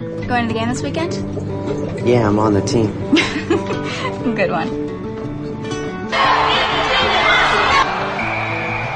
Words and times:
Going 0.00 0.48
to 0.48 0.54
the 0.54 0.58
game 0.58 0.70
this 0.70 0.82
weekend? 0.82 1.12
Yeah, 2.08 2.26
I'm 2.26 2.38
on 2.38 2.54
the 2.54 2.62
team. 2.62 2.86
Good 4.34 4.50
one. 4.50 4.68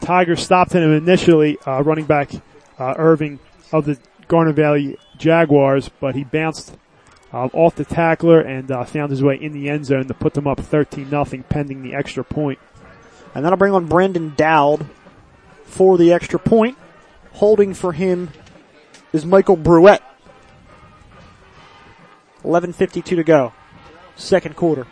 Tiger 0.00 0.36
stopped 0.36 0.72
him 0.72 0.92
initially, 0.92 1.58
uh, 1.66 1.82
running 1.82 2.06
back 2.06 2.32
uh, 2.78 2.94
Irving 2.96 3.38
of 3.72 3.84
the 3.84 3.98
Garnet 4.26 4.56
Valley 4.56 4.96
Jaguars, 5.16 5.88
but 6.00 6.14
he 6.14 6.24
bounced 6.24 6.76
uh, 7.32 7.48
off 7.52 7.74
the 7.74 7.84
tackler 7.84 8.40
and 8.40 8.70
uh, 8.70 8.84
found 8.84 9.10
his 9.10 9.22
way 9.22 9.36
in 9.36 9.52
the 9.52 9.68
end 9.68 9.86
zone 9.86 10.06
to 10.06 10.14
put 10.14 10.34
them 10.34 10.46
up 10.46 10.60
13 10.60 11.10
nothing, 11.10 11.42
pending 11.42 11.82
the 11.82 11.94
extra 11.94 12.24
point. 12.24 12.58
And 13.34 13.44
that'll 13.44 13.58
bring 13.58 13.72
on 13.72 13.86
Brendan 13.86 14.34
Dowd 14.36 14.86
for 15.64 15.98
the 15.98 16.12
extra 16.12 16.38
point. 16.38 16.78
Holding 17.32 17.74
for 17.74 17.92
him 17.92 18.30
is 19.12 19.24
Michael 19.24 19.56
Bruette. 19.56 20.02
11.52 22.42 23.04
to 23.04 23.24
go. 23.24 23.52
Second 24.16 24.56
quarter. 24.56 24.86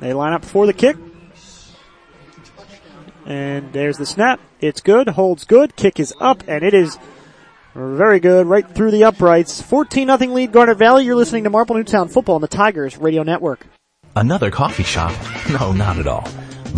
They 0.00 0.12
line 0.12 0.32
up 0.32 0.44
for 0.44 0.66
the 0.66 0.72
kick. 0.72 0.96
And 3.24 3.72
there's 3.72 3.98
the 3.98 4.06
snap. 4.06 4.40
It's 4.60 4.80
good. 4.80 5.08
Holds 5.10 5.44
good. 5.44 5.76
Kick 5.76 6.00
is 6.00 6.12
up 6.18 6.42
and 6.48 6.64
it 6.64 6.74
is 6.74 6.98
very 7.74 8.20
good. 8.20 8.46
Right 8.46 8.68
through 8.68 8.90
the 8.90 9.04
uprights. 9.04 9.60
14 9.62 10.06
nothing 10.06 10.34
lead 10.34 10.52
Garnet 10.52 10.78
Valley. 10.78 11.04
You're 11.04 11.16
listening 11.16 11.44
to 11.44 11.50
Marple 11.50 11.76
Newtown 11.76 12.08
Football 12.08 12.36
on 12.36 12.40
the 12.40 12.48
Tigers 12.48 12.96
Radio 12.98 13.22
Network. 13.22 13.66
Another 14.14 14.50
coffee 14.50 14.82
shop? 14.82 15.12
No, 15.50 15.72
not 15.72 15.98
at 15.98 16.06
all. 16.06 16.26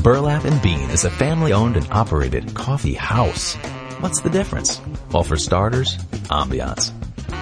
Burlap 0.02 0.44
and 0.44 0.60
Bean 0.60 0.90
is 0.90 1.04
a 1.04 1.10
family 1.10 1.52
owned 1.52 1.76
and 1.76 1.86
operated 1.92 2.54
coffee 2.54 2.94
house. 2.94 3.54
What's 4.00 4.20
the 4.20 4.30
difference? 4.30 4.80
Well, 5.12 5.22
for 5.22 5.36
starters, 5.36 5.96
ambiance. 6.30 6.90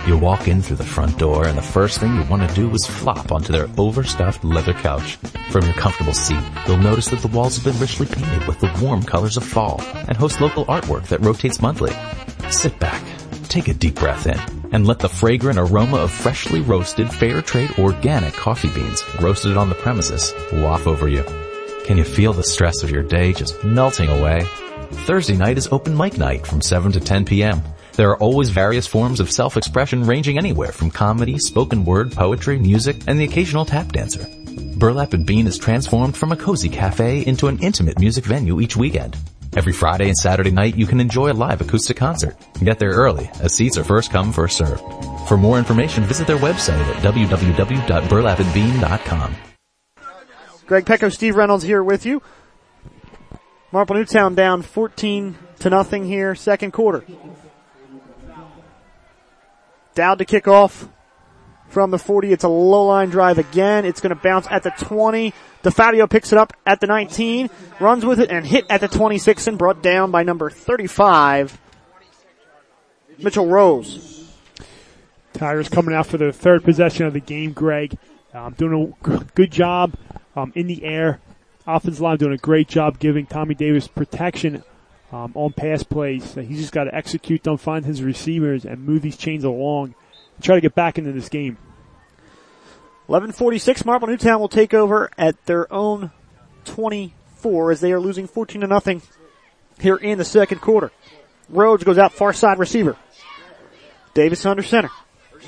You 0.07 0.19
walk 0.19 0.49
in 0.49 0.63
through 0.63 0.77
the 0.77 0.85
front 0.85 1.17
door 1.19 1.47
and 1.47 1.57
the 1.57 1.63
first 1.63 1.99
thing 1.99 2.15
you 2.15 2.25
want 2.25 2.47
to 2.49 2.55
do 2.55 2.69
is 2.75 2.85
flop 2.87 3.31
onto 3.31 3.53
their 3.53 3.69
overstuffed 3.79 4.43
leather 4.45 4.75
couch. 4.75 5.17
From 5.51 5.65
your 5.65 5.75
comfortable 5.75 6.13
seat, 6.13 6.43
you'll 6.67 6.77
notice 6.79 7.07
that 7.09 7.21
the 7.21 7.29
walls 7.29 7.57
have 7.57 7.65
been 7.65 7.81
richly 7.81 8.07
painted 8.07 8.47
with 8.49 8.61
the 8.61 8.73
warm 8.83 9.03
colors 9.03 9.37
of 9.37 9.45
fall 9.45 9.81
and 9.81 10.17
host 10.17 10.41
local 10.41 10.67
artwork 10.67 11.07
that 11.09 11.21
rotates 11.21 11.63
monthly. 11.63 11.93
Sit 12.51 12.79
back, 12.79 13.03
take 13.53 13.69
a 13.69 13.75
deep 13.75 13.97
breath 13.97 14.27
in, 14.27 14.39
and 14.73 14.87
let 14.87 14.99
the 14.99 15.09
fragrant 15.09 15.59
aroma 15.59 15.99
of 15.99 16.11
freshly 16.11 16.63
roasted 16.63 17.13
fair 17.13 17.43
trade 17.43 17.71
organic 17.79 18.33
coffee 18.33 18.71
beans 18.71 19.05
roasted 19.21 19.59
on 19.59 19.69
the 19.69 19.75
premises 19.75 20.33
waft 20.55 20.87
over 20.87 21.07
you. 21.07 21.23
Can 21.85 21.99
you 21.99 22.05
feel 22.05 22.33
the 22.33 22.43
stress 22.43 22.83
of 22.83 22.91
your 22.91 23.03
day 23.03 23.35
just 23.35 23.63
melting 23.63 24.09
away? 24.09 24.47
Thursday 25.07 25.37
night 25.37 25.59
is 25.59 25.69
open 25.71 25.95
mic 25.95 26.17
night 26.17 26.47
from 26.47 26.63
7 26.63 26.93
to 26.93 27.01
10 27.01 27.27
p.m. 27.27 27.61
There 27.93 28.09
are 28.09 28.19
always 28.19 28.49
various 28.49 28.87
forms 28.87 29.21
of 29.21 29.31
self-expression 29.31 30.05
ranging 30.05 30.39
anywhere 30.39 30.73
from 30.73 30.91
comedy, 30.91 31.39
spoken 31.39 31.85
word, 31.85 32.13
poetry, 32.13 32.59
music, 32.59 32.97
and 33.07 33.21
the 33.21 33.25
occasional 33.25 33.67
tap 33.67 33.93
dancer. 33.93 34.27
Burlap 34.79 35.13
and 35.13 35.27
Bean 35.27 35.47
is 35.47 35.59
transformed 35.59 36.17
from 36.17 36.33
a 36.33 36.37
cozy 36.37 36.71
cafe 36.71 37.27
into 37.27 37.49
an 37.49 37.59
intimate 37.59 37.99
music 37.99 38.25
venue 38.25 38.61
each 38.61 38.77
weekend. 38.77 39.17
Every 39.55 39.73
Friday 39.73 40.09
and 40.09 40.17
Saturday 40.17 40.51
night 40.51 40.77
you 40.77 40.87
can 40.87 40.99
enjoy 40.99 41.31
a 41.31 41.35
live 41.35 41.61
acoustic 41.61 41.99
concert. 41.99 42.37
Get 42.65 42.79
there 42.79 42.93
early, 42.93 43.31
as 43.41 43.55
seats 43.55 43.77
are 43.77 43.85
first 43.85 44.11
come, 44.11 44.33
first 44.33 44.57
served. 44.57 44.83
For 45.29 45.37
more 45.37 45.59
information, 45.59 46.05
visit 46.05 46.27
their 46.27 46.39
website 46.39 46.81
at 46.81 47.03
www.burlapandbean.com. 47.03 49.37
Greg 50.67 50.87
Pecko, 50.87 51.11
Steve 51.11 51.37
Reynolds 51.37 51.65
here 51.65 51.83
with 51.83 52.07
you. 52.07 52.23
Marple 53.73 53.97
Newtown 53.97 54.35
down 54.35 54.63
14 54.63 55.37
to 55.59 55.69
nothing 55.71 56.07
here, 56.07 56.35
second 56.35 56.73
quarter. 56.73 57.05
Down 59.95 60.17
to 60.19 60.25
kick 60.25 60.49
off 60.49 60.89
from 61.73 61.91
the 61.91 61.99
40. 61.99 62.33
It's 62.33 62.45
a 62.45 62.49
low 62.49 62.87
line 62.87 63.09
drive 63.09 63.39
again. 63.39 63.85
It's 63.85 64.01
going 64.01 64.15
to 64.15 64.23
bounce 64.23 64.47
at 64.51 64.63
the 64.63 64.71
20. 64.71 65.33
DeFabio 65.63 66.09
picks 66.09 66.33
it 66.33 66.39
up 66.39 66.53
at 66.67 66.81
the 66.81 66.87
19, 66.87 67.49
runs 67.81 68.05
with 68.05 68.21
it 68.21 68.31
and 68.31 68.45
hit 68.45 68.67
at 68.69 68.81
the 68.81 68.89
26 68.89 69.47
and 69.47 69.59
brought 69.59 69.83
down 69.83 70.11
by 70.11 70.23
number 70.23 70.51
35, 70.51 71.59
Mitchell 73.19 73.47
Rose. 73.47 74.33
Tigers 75.33 75.69
coming 75.69 75.95
out 75.95 76.07
for 76.07 76.19
the 76.19 76.33
third 76.33 76.63
possession 76.65 77.07
of 77.07 77.15
the 77.15 77.21
game, 77.21 77.53
Greg. 77.53 77.97
Um, 78.35 78.55
doing 78.55 78.95
a 79.05 79.25
good 79.35 79.51
job 79.51 79.95
um, 80.37 80.53
in 80.55 80.67
the 80.67 80.85
air. 80.85 81.21
Offensive 81.67 82.01
line 82.01 82.19
doing 82.19 82.33
a 82.33 82.39
great 82.39 82.69
job 82.69 82.99
giving 82.99 83.25
Tommy 83.25 83.55
Davis 83.55 83.87
protection 83.87 84.65
um, 85.13 85.33
on 85.35 85.53
pass 85.53 85.83
plays. 85.85 86.35
He's 86.35 86.61
just 86.61 86.73
got 86.73 86.85
to 86.85 86.95
execute 86.95 87.45
them, 87.45 87.57
find 87.57 87.85
his 87.85 88.03
receivers, 88.03 88.65
and 88.65 88.85
move 88.85 89.03
these 89.03 89.17
chains 89.17 89.45
along 89.45 89.95
try 90.43 90.57
to 90.57 90.61
get 90.61 90.75
back 90.75 90.99
into 90.99 91.13
this 91.13 91.29
game. 91.29 91.57
1146, 93.07 93.85
Marple 93.85 94.09
Newtown 94.09 94.41
will 94.41 94.49
take 94.49 94.75
over 94.75 95.11
at 95.19 95.45
their 95.47 95.73
own 95.73 96.11
24 96.65 97.73
as 97.73 97.81
they 97.81 97.93
are 97.93 98.01
losing 98.01 98.27
14 98.27 98.61
to 98.61 98.67
nothing 98.67 99.03
here 99.81 99.97
in 99.97 100.19
the 100.19 100.25
second 100.25 100.61
quarter. 100.61 100.91
Rhodes 101.49 101.85
goes 101.85 101.99
out 101.99 102.13
far 102.13 102.33
side 102.33 102.59
receiver. 102.59 102.97
Davis 104.15 104.47
under 104.47 104.63
center. 104.63 104.91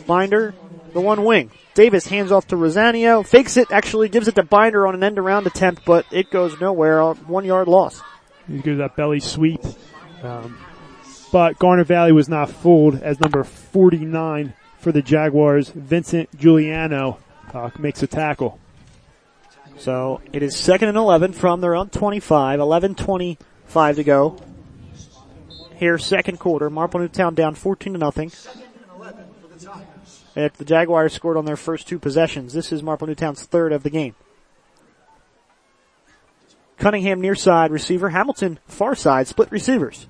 Binder, 0.06 0.54
the 0.92 1.00
one 1.00 1.24
wing. 1.24 1.50
Davis 1.74 2.06
hands 2.06 2.32
off 2.32 2.48
to 2.48 2.56
Rosanio, 2.56 3.26
fakes 3.26 3.56
it, 3.56 3.70
actually 3.70 4.08
gives 4.08 4.28
it 4.28 4.34
to 4.36 4.42
Binder 4.42 4.86
on 4.86 4.94
an 4.94 5.02
end 5.02 5.18
around 5.18 5.46
attempt, 5.46 5.84
but 5.84 6.06
it 6.10 6.30
goes 6.30 6.60
nowhere. 6.60 7.02
One 7.14 7.44
yard 7.44 7.68
loss. 7.68 8.00
He 8.48 8.58
gives 8.58 8.78
that 8.78 8.96
belly 8.96 9.20
sweep. 9.20 9.60
Um, 10.22 10.58
but 11.32 11.58
Garnet 11.58 11.86
Valley 11.86 12.12
was 12.12 12.28
not 12.28 12.50
fooled 12.50 12.96
as 12.96 13.20
number 13.20 13.44
49 13.44 14.54
for 14.84 14.92
the 14.92 15.02
Jaguars, 15.02 15.70
Vincent 15.70 16.28
Giuliano, 16.38 17.16
uh, 17.54 17.70
makes 17.78 18.02
a 18.02 18.06
tackle. 18.06 18.60
So 19.78 20.20
it 20.30 20.42
is 20.42 20.54
second 20.54 20.88
and 20.88 20.98
11 20.98 21.32
from 21.32 21.62
their 21.62 21.74
own 21.74 21.88
25, 21.88 22.60
11-25 22.60 23.96
to 23.96 24.04
go. 24.04 24.36
Here, 25.76 25.96
second 25.96 26.38
quarter, 26.38 26.68
Marple 26.68 27.00
Newtown 27.00 27.34
down 27.34 27.54
14 27.54 27.94
to 27.94 27.98
nothing. 27.98 28.30
The 30.34 30.64
Jaguars 30.64 31.14
scored 31.14 31.38
on 31.38 31.46
their 31.46 31.56
first 31.56 31.88
two 31.88 31.98
possessions, 31.98 32.52
this 32.52 32.70
is 32.70 32.82
Marple 32.82 33.06
Newtown's 33.06 33.42
third 33.42 33.72
of 33.72 33.84
the 33.84 33.90
game. 33.90 34.14
Cunningham 36.76 37.22
near 37.22 37.34
side 37.34 37.70
receiver. 37.70 38.10
Hamilton 38.10 38.58
far 38.66 38.94
side 38.94 39.28
split 39.28 39.50
receivers. 39.50 40.06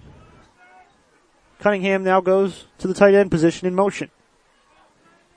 Cunningham 1.61 2.03
now 2.03 2.21
goes 2.21 2.65
to 2.79 2.88
the 2.88 2.94
tight 2.94 3.15
end 3.15 3.31
position 3.31 3.69
in 3.69 3.75
motion. 3.75 4.11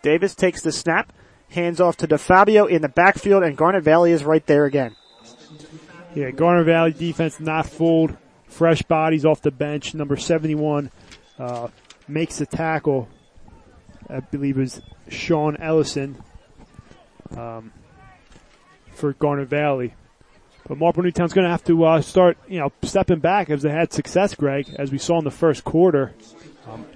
Davis 0.02 0.36
takes 0.36 0.62
the 0.62 0.72
snap, 0.72 1.14
hands 1.50 1.82
off 1.82 1.98
to 1.98 2.08
DeFabio 2.08 2.70
in 2.70 2.82
the 2.82 2.90
backfield, 2.90 3.44
and 3.44 3.58
Garnet 3.58 3.84
Valley 3.84 4.12
is 4.12 4.24
right 4.24 4.46
there 4.46 4.66
again. 4.66 4.96
Yeah, 6.16 6.32
Garnet 6.32 6.66
Valley 6.66 6.94
defense 6.94 7.40
not 7.40 7.68
fooled. 7.68 8.18
Fresh 8.48 8.84
bodies 8.84 9.26
off 9.26 9.42
the 9.42 9.52
bench. 9.52 9.94
Number 9.94 10.16
71 10.16 10.90
uh, 11.38 11.68
makes 12.08 12.38
the 12.38 12.46
tackle. 12.46 13.08
I 14.10 14.22
believe 14.22 14.58
it 14.58 14.62
was 14.62 14.82
Sean 15.10 15.58
Ellison 15.58 16.22
um, 17.36 17.72
for 18.92 19.14
Garnet 19.14 19.50
Valley. 19.50 19.94
But 20.68 20.78
Marple 20.78 21.04
Newtown's 21.04 21.34
going 21.34 21.46
to 21.46 21.52
have 21.52 21.64
to 21.66 21.86
uh, 21.86 22.02
start, 22.02 22.38
you 22.48 22.60
know, 22.60 22.72
stepping 22.82 23.20
back 23.20 23.50
as 23.50 23.62
they 23.62 23.70
had 23.70 23.94
success, 23.94 24.36
Greg, 24.36 24.74
as 24.78 24.92
we 24.92 24.98
saw 24.98 25.18
in 25.20 25.24
the 25.24 25.32
first 25.32 25.64
quarter. 25.64 26.14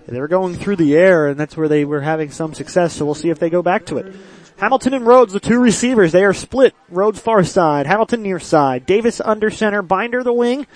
They 0.08 0.20
were 0.20 0.28
going 0.28 0.56
through 0.56 0.78
the 0.78 0.96
air, 0.96 1.28
and 1.28 1.40
that's 1.40 1.56
where 1.56 1.68
they 1.68 1.86
were 1.86 2.02
having 2.02 2.32
some 2.32 2.54
success. 2.54 2.94
So 2.94 3.06
we'll 3.06 3.16
see 3.16 3.30
if 3.30 3.40
they 3.40 3.50
go 3.50 3.62
back 3.62 3.86
to 3.88 3.98
it. 3.98 4.14
Hamilton 4.58 4.94
and 4.94 5.08
Rhodes, 5.08 5.34
the 5.34 5.40
two 5.40 5.60
receivers, 5.60 6.12
they 6.12 6.24
are 6.24 6.34
split. 6.34 6.76
Rhodes 6.90 7.20
far 7.20 7.44
side, 7.44 7.88
Hamilton 7.88 8.22
near 8.22 8.40
side. 8.40 8.86
Davis 8.86 9.20
under 9.20 9.50
center, 9.50 9.82
Binder 9.82 10.24
the 10.24 10.34
wing. 10.34 10.68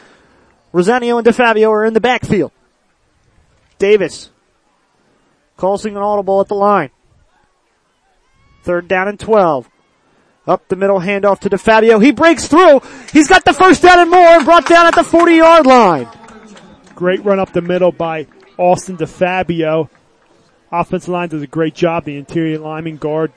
Rosanio 0.74 1.18
and 1.18 1.27
DeFabio 1.27 1.69
are 1.69 1.86
in 1.86 1.94
the 1.94 2.01
backfield. 2.01 2.51
Davis 3.77 4.30
causing 5.57 5.95
an 5.95 6.01
audible 6.01 6.41
at 6.41 6.48
the 6.48 6.56
line. 6.56 6.89
Third 8.63 8.88
down 8.88 9.07
and 9.07 9.19
12. 9.19 9.69
Up 10.48 10.68
the 10.68 10.75
middle, 10.75 11.00
handoff 11.00 11.39
to 11.39 11.50
DeFabio. 11.50 12.03
He 12.03 12.12
breaks 12.12 12.48
through. 12.48 12.81
He's 13.12 13.27
got 13.27 13.45
the 13.45 13.53
first 13.53 13.81
down 13.81 14.00
and 14.00 14.09
more 14.12 14.19
and 14.19 14.45
brought 14.45 14.68
down 14.68 14.88
at 14.88 14.95
the 14.95 15.03
40 15.03 15.36
yard 15.36 15.65
line. 15.65 16.07
Great 16.95 17.24
run 17.24 17.39
up 17.39 17.51
the 17.51 17.62
middle 17.62 17.91
by 17.91 18.25
Austin 18.57 18.97
DeFabio. 18.97 19.89
Offensive 20.71 21.09
line 21.09 21.29
does 21.29 21.41
a 21.41 21.47
great 21.47 21.75
job. 21.75 22.05
The 22.05 22.17
interior 22.17 22.59
lineman 22.59 22.97
guard, 22.97 23.31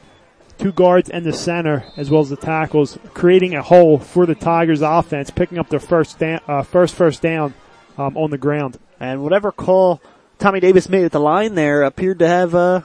two 0.58 0.72
guards 0.72 1.10
and 1.10 1.24
the 1.24 1.32
center, 1.32 1.84
as 1.96 2.10
well 2.10 2.20
as 2.20 2.30
the 2.30 2.36
tackles, 2.36 2.98
creating 3.14 3.54
a 3.54 3.62
hole 3.62 3.98
for 3.98 4.26
the 4.26 4.34
Tigers 4.34 4.82
offense, 4.82 5.30
picking 5.30 5.58
up 5.58 5.68
their 5.68 5.80
first 5.80 6.22
uh, 6.22 6.62
first 6.62 6.94
first 6.94 7.22
down 7.22 7.54
um, 7.96 8.16
on 8.16 8.30
the 8.30 8.38
ground. 8.38 8.78
And 9.00 9.22
whatever 9.22 9.52
call 9.52 10.00
Tommy 10.38 10.60
Davis 10.60 10.88
made 10.88 11.04
at 11.04 11.12
the 11.12 11.20
line 11.20 11.54
there 11.54 11.82
appeared 11.82 12.18
to 12.20 12.28
have 12.28 12.54
uh, 12.54 12.82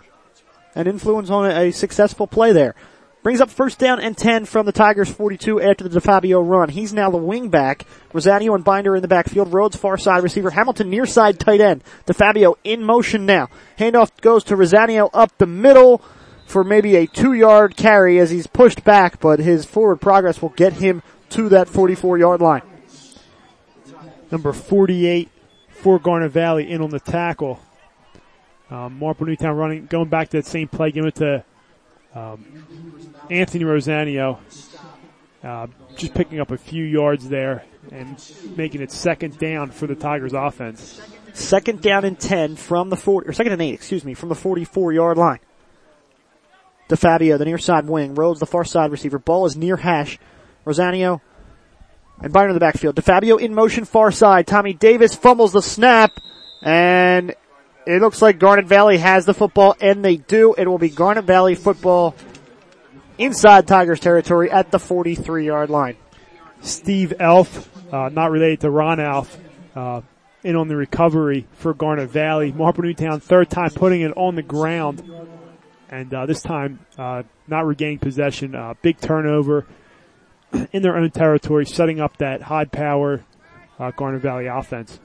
an 0.76 0.88
influence 0.88 1.30
on 1.30 1.50
a 1.50 1.72
successful 1.72 2.28
play 2.28 2.52
there. 2.52 2.76
Brings 3.24 3.40
up 3.40 3.50
first 3.50 3.80
down 3.80 4.02
and 4.02 4.18
10 4.18 4.44
from 4.44 4.66
the 4.66 4.74
Tigers 4.74 5.10
42 5.10 5.62
after 5.62 5.88
the 5.88 6.02
DeFabio 6.02 6.46
run. 6.46 6.68
He's 6.68 6.92
now 6.92 7.10
the 7.10 7.18
wing 7.18 7.48
back. 7.48 7.86
Rosanio 8.14 8.54
and 8.54 8.66
Binder 8.66 8.98
in 8.98 9.02
the 9.02 9.08
backfield. 9.08 9.54
Rhodes 9.54 9.78
far 9.78 9.98
side 9.98 10.24
receiver. 10.24 10.50
Hamilton 10.50 10.90
near 10.90 11.06
side 11.06 11.40
tight 11.40 11.62
end. 11.62 11.86
DeFabio 12.06 12.56
in 12.66 12.84
motion 12.84 13.26
now. 13.26 13.48
Handoff 13.80 14.12
goes 14.20 14.44
to 14.46 14.58
Rosanio 14.58 15.10
up 15.14 15.38
the 15.38 15.46
middle 15.46 16.02
for 16.46 16.66
maybe 16.66 16.98
a 16.98 17.08
two 17.08 17.32
yard 17.32 17.78
carry 17.78 18.20
as 18.20 18.30
he's 18.30 18.46
pushed 18.46 18.84
back, 18.84 19.22
but 19.22 19.40
his 19.40 19.64
forward 19.64 20.02
progress 20.02 20.42
will 20.42 20.50
get 20.50 20.74
him 20.74 21.02
to 21.30 21.48
that 21.48 21.70
44 21.70 22.18
yard 22.18 22.42
line. 22.42 22.62
Number 24.32 24.52
48 24.52 25.30
for 25.70 25.98
Garnet 25.98 26.32
Valley 26.34 26.70
in 26.70 26.82
on 26.82 26.90
the 26.90 27.00
tackle. 27.00 27.62
Um, 28.70 29.00
Marple 29.00 29.28
Newtown 29.28 29.56
running, 29.56 29.86
going 29.86 30.10
back 30.10 30.30
to 30.30 30.38
that 30.38 30.46
same 30.46 30.68
play, 30.68 30.92
giving 30.92 31.08
it 31.08 31.16
to 31.16 31.46
um, 32.16 32.83
Anthony 33.30 33.64
Rosanio. 33.64 34.40
Uh, 35.44 35.68
just 35.98 36.14
picking 36.14 36.40
up 36.40 36.52
a 36.52 36.58
few 36.58 36.84
yards 36.84 37.28
there 37.28 37.66
and 37.92 38.18
making 38.56 38.82
it 38.82 38.92
second 38.92 39.38
down 39.38 39.72
for 39.72 39.88
the 39.88 39.96
Tigers 39.96 40.34
offense. 40.34 41.02
Second 41.34 41.82
down 41.82 42.06
and 42.06 42.20
10 42.20 42.56
from 42.56 42.90
the 42.90 42.96
40, 42.96 43.28
or 43.28 43.34
second 43.34 43.54
and 43.54 43.62
8, 43.62 43.74
excuse 43.74 44.06
me, 44.06 44.14
from 44.14 44.30
the 44.30 44.36
44 44.36 44.94
yard 44.94 45.18
line. 45.18 45.40
DeFabio, 46.90 47.38
the 47.38 47.46
near 47.46 47.58
side 47.58 47.88
wing. 47.88 48.16
Rhodes, 48.16 48.40
the 48.40 48.46
far 48.46 48.64
side 48.64 48.92
receiver. 48.92 49.20
Ball 49.20 49.46
is 49.46 49.56
near 49.56 49.78
hash. 49.78 50.20
Rosanio 50.66 51.22
and 52.22 52.32
Byron 52.32 52.52
in 52.52 52.54
the 52.54 52.60
backfield. 52.60 52.96
DeFabio 52.96 53.40
in 53.40 53.54
motion 53.54 53.86
far 53.86 54.12
side. 54.12 54.48
Tommy 54.48 54.74
Davis 54.74 55.16
fumbles 55.16 55.52
the 55.52 55.62
snap 55.62 56.12
and 56.62 57.36
it 57.86 58.02
looks 58.02 58.22
like 58.22 58.40
Garnet 58.40 58.66
Valley 58.66 58.98
has 58.98 59.26
the 59.26 59.34
football 59.34 59.76
and 59.82 60.06
they 60.06 60.18
do. 60.18 60.54
It 60.58 60.68
will 60.68 60.78
be 60.78 60.90
Garnet 60.90 61.26
Valley 61.26 61.56
football 61.56 62.16
inside 63.24 63.68
Tigers 63.68 64.00
territory 64.00 64.52
at 64.52 64.72
the 64.72 64.80
43 64.80 65.46
yard 65.46 65.70
line. 65.70 65.96
Steve 66.62 67.14
Elf, 67.20 67.70
uh, 67.94 68.10
not 68.10 68.32
related 68.32 68.62
to 68.62 68.70
Ron 68.70 69.00
Elf, 69.00 69.38
uh, 69.76 70.02
in 70.44 70.56
on 70.56 70.68
the 70.68 70.76
recovery 70.76 71.48
for 71.54 71.74
Garnet 71.74 72.10
Valley. 72.10 72.52
Marple 72.52 72.84
Newtown, 72.84 73.20
third 73.20 73.50
time 73.50 73.70
putting 73.72 74.02
it 74.02 74.16
on 74.18 74.36
the 74.36 74.44
ground. 74.44 75.02
And 75.90 76.14
uh, 76.14 76.26
this 76.26 76.42
time, 76.42 76.80
uh, 76.98 77.24
not 77.48 77.66
regaining 77.66 78.00
possession. 78.00 78.56
Uh, 78.56 78.74
big 78.82 79.00
turnover 79.00 79.66
in 80.72 80.82
their 80.82 80.98
own 80.98 81.12
territory, 81.12 81.66
setting 81.66 82.00
up 82.00 82.18
that 82.18 82.42
high 82.42 82.66
power 82.66 83.24
uh, 83.80 83.92
Garnet 83.92 84.22
Valley 84.22 84.48
offense. 84.48 85.00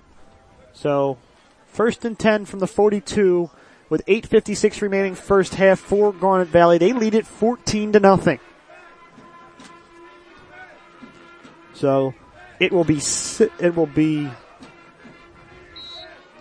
So, 0.72 1.18
first 1.66 2.04
and 2.04 2.18
10 2.18 2.44
from 2.44 2.58
the 2.58 2.66
42 2.66 3.50
with 3.88 4.04
8.56 4.06 4.82
remaining 4.82 5.14
first 5.14 5.54
half 5.54 5.78
for 5.78 6.12
Garnet 6.12 6.48
Valley. 6.48 6.78
They 6.78 6.92
lead 6.92 7.14
it 7.14 7.26
14 7.26 7.92
to 7.92 8.00
nothing. 8.00 8.40
So, 11.74 12.14
it 12.58 12.72
will 12.72 12.84
be, 12.84 13.00
it 13.60 13.76
will 13.76 13.86
be 13.86 14.28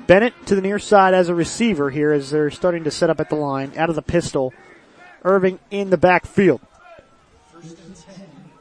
Bennett 0.08 0.34
to 0.48 0.56
the 0.56 0.62
near 0.62 0.80
side 0.80 1.14
as 1.14 1.30
a 1.30 1.36
receiver 1.36 1.90
here 1.90 2.12
as 2.12 2.32
they're 2.32 2.50
starting 2.50 2.86
to 2.86 2.92
set 2.92 3.10
up 3.10 3.20
at 3.20 3.30
the 3.30 3.36
line 3.36 3.74
out 3.78 3.90
of 3.90 3.96
the 3.96 4.02
pistol. 4.02 4.54
Irving 5.24 5.60
in 5.70 5.90
the 5.90 5.98
backfield. 5.98 6.62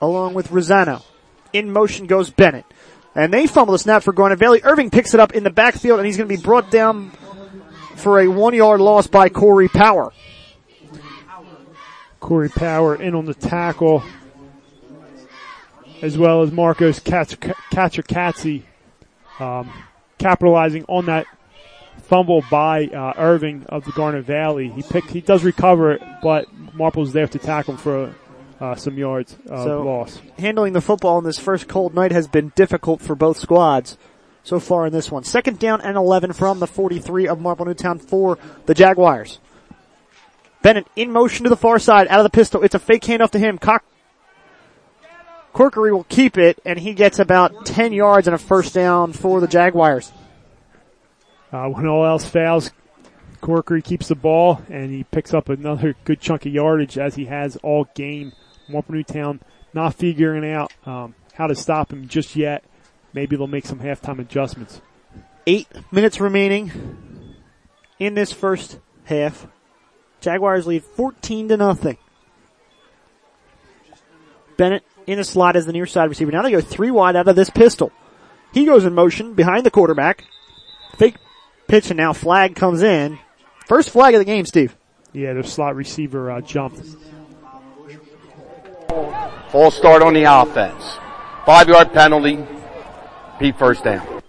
Along 0.02 0.34
with 0.34 0.48
Rosano. 0.48 1.02
In 1.52 1.72
motion 1.72 2.06
goes 2.06 2.30
Bennett. 2.30 2.66
And 3.14 3.32
they 3.32 3.46
fumble 3.46 3.72
the 3.72 3.78
snap 3.78 4.02
for 4.02 4.12
Garnet 4.12 4.38
Valley. 4.38 4.60
Irving 4.62 4.90
picks 4.90 5.14
it 5.14 5.20
up 5.20 5.32
in 5.32 5.44
the 5.44 5.50
backfield 5.50 5.98
and 5.98 6.06
he's 6.06 6.18
going 6.18 6.28
to 6.28 6.36
be 6.36 6.42
brought 6.42 6.70
down 6.70 7.12
for 7.96 8.20
a 8.20 8.28
one 8.28 8.54
yard 8.54 8.80
loss 8.80 9.06
by 9.06 9.28
Corey 9.28 9.68
Power. 9.68 10.12
Corey 12.20 12.48
Power 12.48 12.94
in 12.96 13.14
on 13.14 13.24
the 13.24 13.34
tackle, 13.34 14.02
as 16.02 16.16
well 16.18 16.42
as 16.42 16.50
Marcos 16.50 16.98
Katzer 17.00 18.62
um, 19.38 19.72
capitalizing 20.18 20.84
on 20.88 21.06
that 21.06 21.26
fumble 22.02 22.42
by 22.50 22.86
uh, 22.86 23.12
Irving 23.16 23.64
of 23.68 23.84
the 23.84 23.92
Garnet 23.92 24.24
Valley. 24.24 24.68
He 24.70 24.82
picked, 24.82 25.10
he 25.10 25.20
does 25.20 25.44
recover 25.44 25.92
it, 25.92 26.02
but 26.22 26.46
Marple's 26.74 27.12
there 27.12 27.26
to 27.28 27.38
tackle 27.38 27.74
him 27.74 27.78
for 27.78 28.14
uh, 28.60 28.74
some 28.76 28.96
yards 28.96 29.36
of 29.48 29.64
So- 29.64 29.82
loss. 29.82 30.20
Handling 30.38 30.72
the 30.72 30.80
football 30.80 31.18
in 31.18 31.24
this 31.24 31.38
first 31.38 31.68
cold 31.68 31.94
night 31.94 32.12
has 32.12 32.26
been 32.28 32.52
difficult 32.54 33.00
for 33.00 33.14
both 33.14 33.38
squads 33.38 33.98
so 34.46 34.60
far 34.60 34.86
in 34.86 34.92
this 34.92 35.10
one. 35.10 35.24
Second 35.24 35.58
down 35.58 35.80
and 35.80 35.96
11 35.96 36.32
from 36.32 36.60
the 36.60 36.66
43 36.68 37.26
of 37.26 37.40
Marple 37.40 37.66
Newtown 37.66 37.98
for 37.98 38.38
the 38.66 38.74
Jaguars. 38.74 39.40
Bennett 40.62 40.86
in 40.94 41.10
motion 41.10 41.44
to 41.44 41.50
the 41.50 41.56
far 41.56 41.78
side, 41.78 42.06
out 42.08 42.20
of 42.20 42.24
the 42.24 42.30
pistol. 42.30 42.62
It's 42.62 42.74
a 42.74 42.78
fake 42.78 43.02
handoff 43.02 43.30
to 43.30 43.38
him. 43.38 43.58
Cock- 43.58 43.84
Corkery 45.52 45.92
will 45.92 46.04
keep 46.04 46.38
it, 46.38 46.60
and 46.64 46.78
he 46.78 46.92
gets 46.92 47.18
about 47.18 47.66
10 47.66 47.92
yards 47.92 48.28
and 48.28 48.34
a 48.34 48.38
first 48.38 48.72
down 48.72 49.12
for 49.12 49.40
the 49.40 49.48
Jaguars. 49.48 50.12
Uh, 51.52 51.66
when 51.68 51.86
all 51.86 52.06
else 52.06 52.24
fails, 52.24 52.70
Corkery 53.40 53.82
keeps 53.82 54.08
the 54.08 54.14
ball 54.14 54.62
and 54.68 54.90
he 54.90 55.04
picks 55.04 55.34
up 55.34 55.48
another 55.48 55.94
good 56.04 56.20
chunk 56.20 56.46
of 56.46 56.52
yardage 56.52 56.98
as 56.98 57.14
he 57.14 57.24
has 57.26 57.56
all 57.56 57.88
game. 57.94 58.32
Marple 58.68 58.94
Newtown 58.94 59.40
not 59.72 59.94
figuring 59.94 60.50
out 60.52 60.72
um, 60.84 61.14
how 61.34 61.46
to 61.46 61.54
stop 61.54 61.92
him 61.92 62.08
just 62.08 62.36
yet. 62.36 62.64
Maybe 63.16 63.34
they'll 63.34 63.46
make 63.46 63.64
some 63.64 63.80
halftime 63.80 64.18
adjustments. 64.18 64.82
Eight 65.46 65.68
minutes 65.90 66.20
remaining 66.20 66.70
in 67.98 68.12
this 68.12 68.30
first 68.30 68.78
half. 69.04 69.46
Jaguars 70.20 70.66
lead 70.66 70.84
14 70.84 71.48
to 71.48 71.56
nothing. 71.56 71.96
Bennett 74.58 74.84
in 75.06 75.16
the 75.16 75.24
slot 75.24 75.56
as 75.56 75.64
the 75.64 75.72
near 75.72 75.86
side 75.86 76.10
receiver. 76.10 76.30
Now 76.30 76.42
they 76.42 76.50
go 76.50 76.60
three 76.60 76.90
wide 76.90 77.16
out 77.16 77.26
of 77.26 77.36
this 77.36 77.48
pistol. 77.48 77.90
He 78.52 78.66
goes 78.66 78.84
in 78.84 78.92
motion 78.92 79.32
behind 79.32 79.64
the 79.64 79.70
quarterback. 79.70 80.22
Fake 80.98 81.16
pitch 81.68 81.90
and 81.90 81.96
now 81.96 82.12
flag 82.12 82.54
comes 82.54 82.82
in. 82.82 83.18
First 83.66 83.88
flag 83.88 84.12
of 84.14 84.18
the 84.18 84.26
game, 84.26 84.44
Steve. 84.44 84.76
Yeah, 85.14 85.32
the 85.32 85.42
slot 85.42 85.74
receiver 85.74 86.30
uh, 86.30 86.42
jumped. 86.42 86.84
False 89.48 89.74
start 89.74 90.02
on 90.02 90.12
the 90.12 90.24
offense. 90.24 90.98
Five 91.46 91.68
yard 91.70 91.94
penalty. 91.94 92.44
Pete 93.38 93.58
first 93.58 93.84
down. 93.84 94.22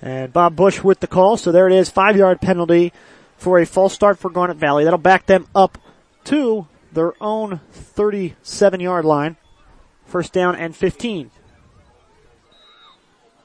And 0.00 0.32
Bob 0.32 0.54
Bush 0.54 0.82
with 0.82 1.00
the 1.00 1.06
call. 1.06 1.36
So 1.36 1.52
there 1.52 1.66
it 1.66 1.74
is. 1.74 1.90
Five 1.90 2.16
yard 2.16 2.40
penalty 2.40 2.92
for 3.36 3.58
a 3.58 3.66
false 3.66 3.94
start 3.94 4.18
for 4.18 4.30
Garnet 4.30 4.56
Valley. 4.56 4.84
That'll 4.84 4.98
back 4.98 5.26
them 5.26 5.46
up 5.54 5.78
to 6.24 6.66
their 6.92 7.14
own 7.20 7.60
37 7.72 8.80
yard 8.80 9.04
line. 9.04 9.36
First 10.06 10.32
down 10.32 10.56
and 10.56 10.74
15. 10.74 11.30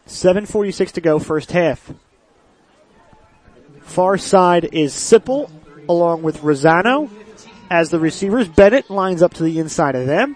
7.46 0.07 0.91
to 0.91 1.01
go, 1.01 1.17
first 1.17 1.51
half. 1.51 1.93
Far 3.81 4.17
side 4.17 4.65
is 4.73 4.93
Sipple 4.93 5.49
along 5.87 6.23
with 6.23 6.41
Rosano 6.41 7.09
as 7.69 7.89
the 7.89 7.99
receivers. 7.99 8.47
Bennett 8.47 8.89
lines 8.89 9.21
up 9.21 9.33
to 9.35 9.43
the 9.43 9.59
inside 9.59 9.95
of 9.95 10.07
them. 10.07 10.35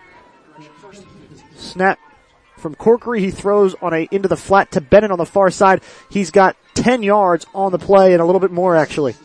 Snap 1.55 2.00
from 2.67 2.75
Corkery. 2.75 3.19
He 3.19 3.31
throws 3.31 3.75
on 3.81 3.93
a 3.93 4.07
into 4.12 4.27
the 4.27 4.36
flat 4.36 4.71
to 4.71 4.81
Bennett 4.81 5.12
on 5.12 5.17
the 5.17 5.25
far 5.25 5.50
side. 5.50 5.81
He's 6.09 6.31
got 6.31 6.57
10 6.74 7.01
yards 7.01 7.45
on 7.53 7.71
the 7.71 7.79
play 7.79 8.12
and 8.12 8.21
a 8.21 8.25
little 8.25 8.41
bit 8.41 8.51
more 8.51 8.75
actually. 8.75 9.15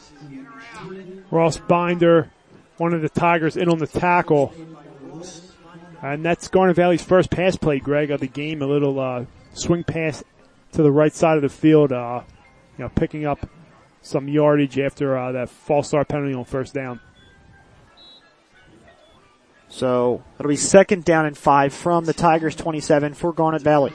Ross 1.30 1.56
Binder, 1.56 2.30
one 2.76 2.92
of 2.92 3.02
the 3.02 3.08
Tigers, 3.08 3.56
in 3.56 3.68
on 3.68 3.78
the 3.78 3.86
tackle. 3.86 4.54
And 6.02 6.24
that's 6.24 6.48
Garnet 6.48 6.76
Valley's 6.76 7.02
first 7.02 7.30
pass 7.30 7.56
play, 7.56 7.78
Greg, 7.78 8.10
of 8.10 8.20
the 8.20 8.28
game. 8.28 8.62
A 8.62 8.66
little 8.66 9.00
uh, 9.00 9.24
swing 9.54 9.82
pass 9.82 10.22
to 10.72 10.82
the 10.82 10.90
right 10.90 11.12
side 11.12 11.36
of 11.36 11.42
the 11.42 11.48
field, 11.48 11.92
uh, 11.92 12.22
you 12.78 12.84
know, 12.84 12.90
picking 12.90 13.26
up 13.26 13.48
some 14.02 14.28
yardage 14.28 14.78
after 14.78 15.16
uh, 15.16 15.32
that 15.32 15.48
false 15.48 15.88
start 15.88 16.08
penalty 16.08 16.34
on 16.34 16.44
first 16.44 16.74
down. 16.74 17.00
So 19.72 20.22
it'll 20.38 20.50
be 20.50 20.56
second 20.56 21.02
down 21.02 21.24
and 21.24 21.36
five 21.36 21.72
from 21.72 22.04
the 22.04 22.12
Tigers 22.12 22.54
27 22.54 23.14
for 23.14 23.32
Garnet 23.32 23.62
Valley. 23.62 23.92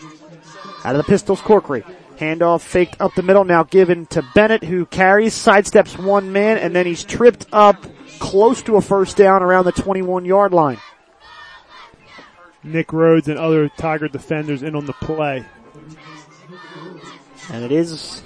Out 0.84 0.96
of 0.96 1.06
the 1.06 1.10
pistols, 1.10 1.40
Corkery. 1.40 1.84
Handoff 2.18 2.62
faked 2.62 3.00
up 3.00 3.14
the 3.14 3.22
middle, 3.22 3.46
now 3.46 3.62
given 3.62 4.08
to 4.08 4.26
Bennett, 4.34 4.64
who 4.64 4.88
carries, 4.88 5.36
sidesteps 5.36 6.04
one 6.04 6.34
man, 6.34 6.58
and 6.58 6.76
then 6.76 6.88
he's 6.88 7.04
tripped 7.04 7.46
up 7.54 7.86
close 8.18 8.64
to 8.64 8.78
a 8.78 8.82
first 8.82 9.18
down 9.18 9.44
around 9.44 9.66
the 9.66 9.72
21 9.72 10.26
yard 10.26 10.52
line. 10.52 10.80
Nick 12.64 12.92
Rhodes 12.92 13.28
and 13.28 13.38
other 13.38 13.70
Tiger 13.70 14.08
defenders 14.08 14.64
in 14.64 14.76
on 14.76 14.88
the 14.88 14.94
play. 14.94 15.46
And 17.52 17.64
it 17.64 17.72
is, 17.72 18.24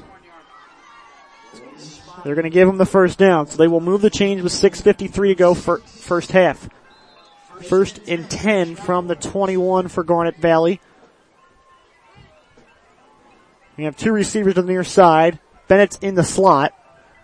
they're 2.23 2.35
going 2.35 2.43
to 2.43 2.49
give 2.49 2.69
him 2.69 2.77
the 2.77 2.85
first 2.85 3.19
down, 3.19 3.47
so 3.47 3.57
they 3.57 3.67
will 3.67 3.81
move 3.81 3.99
the 3.99 4.09
change 4.09 4.41
with 4.41 4.53
6.53 4.53 5.13
to 5.13 5.35
go 5.35 5.53
for 5.53 5.79
first 5.79 6.31
half. 6.31 6.69
First 7.61 7.99
and 8.07 8.29
10 8.29 8.75
from 8.75 9.07
the 9.07 9.15
21 9.15 9.87
for 9.87 10.03
Garnet 10.03 10.37
Valley. 10.37 10.81
We 13.77 13.85
have 13.85 13.95
two 13.97 14.11
receivers 14.11 14.57
on 14.57 14.65
the 14.65 14.71
near 14.71 14.83
side. 14.83 15.39
Bennett's 15.67 15.97
in 15.97 16.15
the 16.15 16.23
slot. 16.23 16.73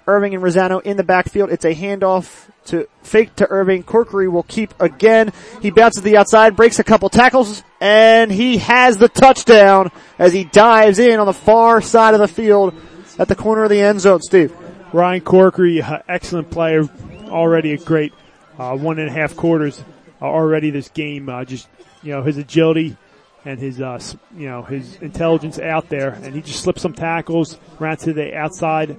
Irving 0.08 0.34
and 0.34 0.42
Rosano 0.42 0.82
in 0.82 0.96
the 0.96 1.04
backfield. 1.04 1.52
It's 1.52 1.66
a 1.66 1.76
handoff 1.76 2.50
to 2.66 2.88
fake 3.04 3.36
to 3.36 3.48
Irving. 3.48 3.84
Corkery 3.84 4.32
will 4.32 4.44
keep 4.44 4.74
again. 4.80 5.34
He 5.62 5.70
bounces 5.70 6.02
the 6.02 6.16
outside, 6.16 6.56
breaks 6.56 6.80
a 6.80 6.84
couple 6.84 7.10
tackles, 7.10 7.62
and 7.82 8.32
he 8.32 8.58
has 8.58 8.98
the 8.98 9.10
touchdown 9.10 9.92
as 10.18 10.32
he 10.32 10.46
dives 10.46 10.98
in 10.98 11.20
on 11.20 11.26
the 11.26 11.34
far 11.34 11.82
side 11.82 12.14
of 12.14 12.22
the 12.22 12.28
field 12.28 12.74
at 13.20 13.28
the 13.28 13.36
corner 13.36 13.66
of 13.66 13.70
the 13.70 13.82
end 13.82 14.00
zone, 14.00 14.22
Steve. 14.22 14.56
Ryan 14.94 15.22
Corkery, 15.22 16.04
excellent 16.08 16.50
player, 16.52 16.84
already 17.26 17.74
a 17.74 17.78
great 17.78 18.14
uh, 18.58 18.78
one 18.78 19.00
and 19.00 19.10
a 19.10 19.12
half 19.12 19.36
quarters 19.36 19.84
already 20.22 20.70
this 20.70 20.90
game. 20.90 21.30
Uh, 21.30 21.46
just 21.46 21.68
you 22.04 22.12
know 22.12 22.24
his 22.24 22.38
agility 22.38 22.98
and 23.46 23.60
his 23.60 23.80
uh, 23.82 24.00
you 24.36 24.48
know 24.48 24.62
his 24.62 24.96
intelligence 24.98 25.60
out 25.60 25.90
there, 25.90 26.10
and 26.10 26.36
he 26.36 26.42
just 26.42 26.62
slipped 26.62 26.80
some 26.80 26.94
tackles, 26.94 27.58
ran 27.80 27.98
to 27.98 28.14
the 28.14 28.36
outside 28.36 28.98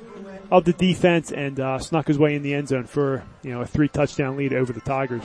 of 0.51 0.65
the 0.65 0.73
defense, 0.73 1.31
and 1.31 1.61
uh, 1.61 1.79
snuck 1.79 2.07
his 2.07 2.19
way 2.19 2.35
in 2.35 2.43
the 2.43 2.55
end 2.55 2.69
zone 2.69 2.85
for 2.85 3.25
you 3.43 3.51
know 3.51 3.61
a 3.61 3.67
three 3.67 3.89
touchdown 3.89 4.37
lead 4.37 4.53
over 4.53 4.73
the 4.73 4.81
Tigers. 4.81 5.23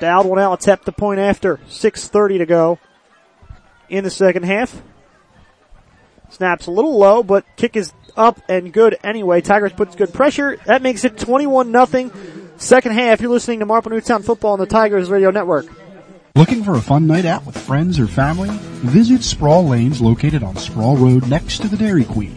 Dowd 0.00 0.26
will 0.26 0.36
now 0.36 0.52
attempt 0.52 0.84
the 0.84 0.92
point 0.92 1.20
after 1.20 1.58
6:30 1.68 2.38
to 2.38 2.46
go 2.46 2.78
in 3.88 4.04
the 4.04 4.10
second 4.10 4.44
half. 4.44 4.82
Snaps 6.30 6.66
a 6.66 6.70
little 6.70 6.96
low, 6.96 7.22
but 7.22 7.44
kick 7.56 7.76
is 7.76 7.92
up 8.16 8.40
and 8.48 8.72
good 8.72 8.96
anyway. 9.02 9.40
Tigers 9.40 9.72
puts 9.72 9.96
good 9.96 10.12
pressure. 10.12 10.56
That 10.66 10.82
makes 10.82 11.04
it 11.04 11.18
21 11.18 11.72
nothing. 11.72 12.10
Second 12.60 12.92
half, 12.92 13.22
you're 13.22 13.30
listening 13.30 13.60
to 13.60 13.66
Marple 13.66 13.90
Newtown 13.90 14.22
Football 14.22 14.52
on 14.52 14.58
the 14.58 14.66
Tigers 14.66 15.08
Radio 15.08 15.30
Network. 15.30 15.64
Looking 16.36 16.62
for 16.62 16.74
a 16.74 16.80
fun 16.82 17.06
night 17.06 17.24
out 17.24 17.46
with 17.46 17.56
friends 17.56 17.98
or 17.98 18.06
family? 18.06 18.50
Visit 18.52 19.22
Sproul 19.22 19.68
Lanes 19.68 20.02
located 20.02 20.42
on 20.42 20.56
Sproul 20.56 20.98
Road 20.98 21.26
next 21.26 21.62
to 21.62 21.68
the 21.68 21.78
Dairy 21.78 22.04
Queen. 22.04 22.36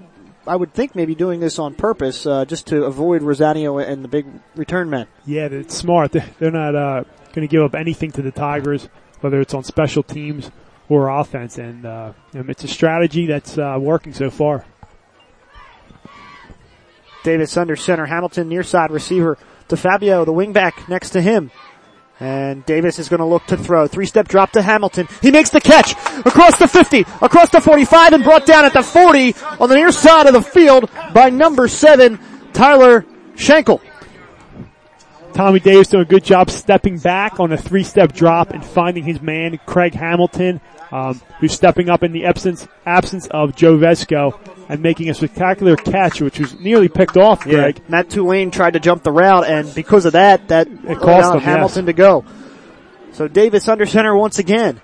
I 0.46 0.54
would 0.54 0.74
think, 0.74 0.94
maybe 0.94 1.14
doing 1.14 1.40
this 1.40 1.58
on 1.58 1.74
purpose, 1.74 2.26
uh, 2.26 2.44
just 2.44 2.66
to 2.66 2.84
avoid 2.84 3.22
Rosanio 3.22 3.78
and 3.82 4.04
the 4.04 4.08
big 4.08 4.26
return 4.54 4.90
men. 4.90 5.06
yeah, 5.24 5.46
it's 5.46 5.74
smart. 5.74 6.12
They're 6.12 6.28
they're 6.38 6.50
not 6.50 6.74
uh, 6.74 7.04
going 7.32 7.48
to 7.48 7.50
give 7.50 7.62
up 7.62 7.74
anything 7.74 8.12
to 8.12 8.22
the 8.22 8.32
Tigers, 8.32 8.88
whether 9.20 9.40
it's 9.40 9.54
on 9.54 9.64
special 9.64 10.02
teams 10.02 10.50
or 10.90 11.08
offense, 11.08 11.56
and 11.56 11.86
uh, 11.86 12.12
it's 12.34 12.64
a 12.64 12.68
strategy 12.68 13.26
that's 13.26 13.56
uh, 13.56 13.78
working 13.80 14.12
so 14.12 14.30
far. 14.30 14.64
Davis 17.24 17.56
under 17.56 17.74
center, 17.76 18.06
Hamilton 18.06 18.48
near 18.48 18.62
side 18.62 18.90
receiver 18.90 19.36
to 19.68 19.76
Fabio, 19.76 20.24
the 20.24 20.32
wingback 20.32 20.88
next 20.88 21.10
to 21.10 21.20
him. 21.20 21.50
And 22.18 22.64
Davis 22.64 22.98
is 22.98 23.08
going 23.08 23.20
to 23.20 23.26
look 23.26 23.46
to 23.46 23.56
throw. 23.56 23.86
Three 23.86 24.06
step 24.06 24.26
drop 24.26 24.52
to 24.52 24.62
Hamilton. 24.62 25.06
He 25.20 25.30
makes 25.30 25.50
the 25.50 25.60
catch 25.60 25.92
across 26.24 26.58
the 26.58 26.66
50, 26.66 27.00
across 27.20 27.50
the 27.50 27.60
45 27.60 28.14
and 28.14 28.24
brought 28.24 28.46
down 28.46 28.64
at 28.64 28.72
the 28.72 28.82
40 28.82 29.34
on 29.60 29.68
the 29.68 29.74
near 29.74 29.92
side 29.92 30.26
of 30.26 30.32
the 30.32 30.42
field 30.42 30.90
by 31.12 31.28
number 31.28 31.68
seven, 31.68 32.18
Tyler 32.54 33.04
Schenkel. 33.34 33.82
Tommy 35.34 35.60
Davis 35.60 35.88
doing 35.88 36.04
a 36.04 36.06
good 36.06 36.24
job 36.24 36.48
stepping 36.48 36.96
back 36.96 37.38
on 37.38 37.52
a 37.52 37.58
three-step 37.58 38.14
drop 38.14 38.52
and 38.52 38.64
finding 38.64 39.04
his 39.04 39.20
man, 39.20 39.60
Craig 39.66 39.92
Hamilton, 39.92 40.62
um, 40.90 41.20
who's 41.40 41.52
stepping 41.52 41.88
up 41.88 42.02
in 42.02 42.12
the 42.12 42.26
absence 42.26 42.66
absence 42.84 43.26
of 43.28 43.56
Joe 43.56 43.76
Vesco 43.76 44.38
and 44.68 44.80
making 44.82 45.10
a 45.10 45.14
spectacular 45.14 45.76
catch, 45.76 46.20
which 46.20 46.38
was 46.38 46.58
nearly 46.60 46.88
picked 46.88 47.16
off. 47.16 47.42
Greg. 47.42 47.80
Matt 47.88 48.10
Tulane 48.10 48.50
tried 48.50 48.72
to 48.72 48.80
jump 48.80 49.02
the 49.02 49.12
route 49.12 49.46
and 49.46 49.72
because 49.74 50.06
of 50.06 50.12
that, 50.12 50.48
that 50.48 50.68
It 50.68 50.98
cost 50.98 51.34
him, 51.34 51.40
Hamilton 51.40 51.86
yes. 51.86 51.92
to 51.92 51.92
go. 51.92 52.24
So 53.12 53.28
Davis 53.28 53.68
under 53.68 53.86
center 53.86 54.16
once 54.16 54.38
again. 54.38 54.80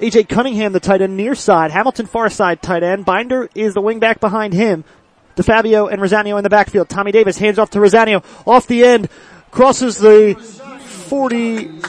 AJ 0.00 0.28
Cunningham, 0.28 0.72
the 0.72 0.80
tight 0.80 1.02
end 1.02 1.16
near 1.16 1.34
side. 1.34 1.70
Hamilton 1.70 2.06
far 2.06 2.28
side 2.28 2.60
tight 2.60 2.82
end. 2.82 3.04
Binder 3.04 3.48
is 3.54 3.74
the 3.74 3.80
wing 3.80 4.00
back 4.00 4.20
behind 4.20 4.52
him. 4.52 4.84
DeFabio 5.36 5.92
and 5.92 6.00
Rosanio 6.00 6.36
in 6.36 6.44
the 6.44 6.50
backfield. 6.50 6.88
Tommy 6.88 7.12
Davis 7.12 7.38
hands 7.38 7.58
off 7.58 7.70
to 7.70 7.78
Rosanio. 7.78 8.24
Off 8.46 8.66
the 8.66 8.84
end. 8.84 9.08
Crosses 9.50 9.98
the 9.98 10.34
40, 10.34 11.80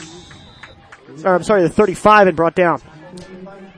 or 1.24 1.34
I'm 1.34 1.42
sorry, 1.42 1.62
the 1.62 1.68
35 1.68 2.28
and 2.28 2.36
brought 2.36 2.54
down. 2.54 2.80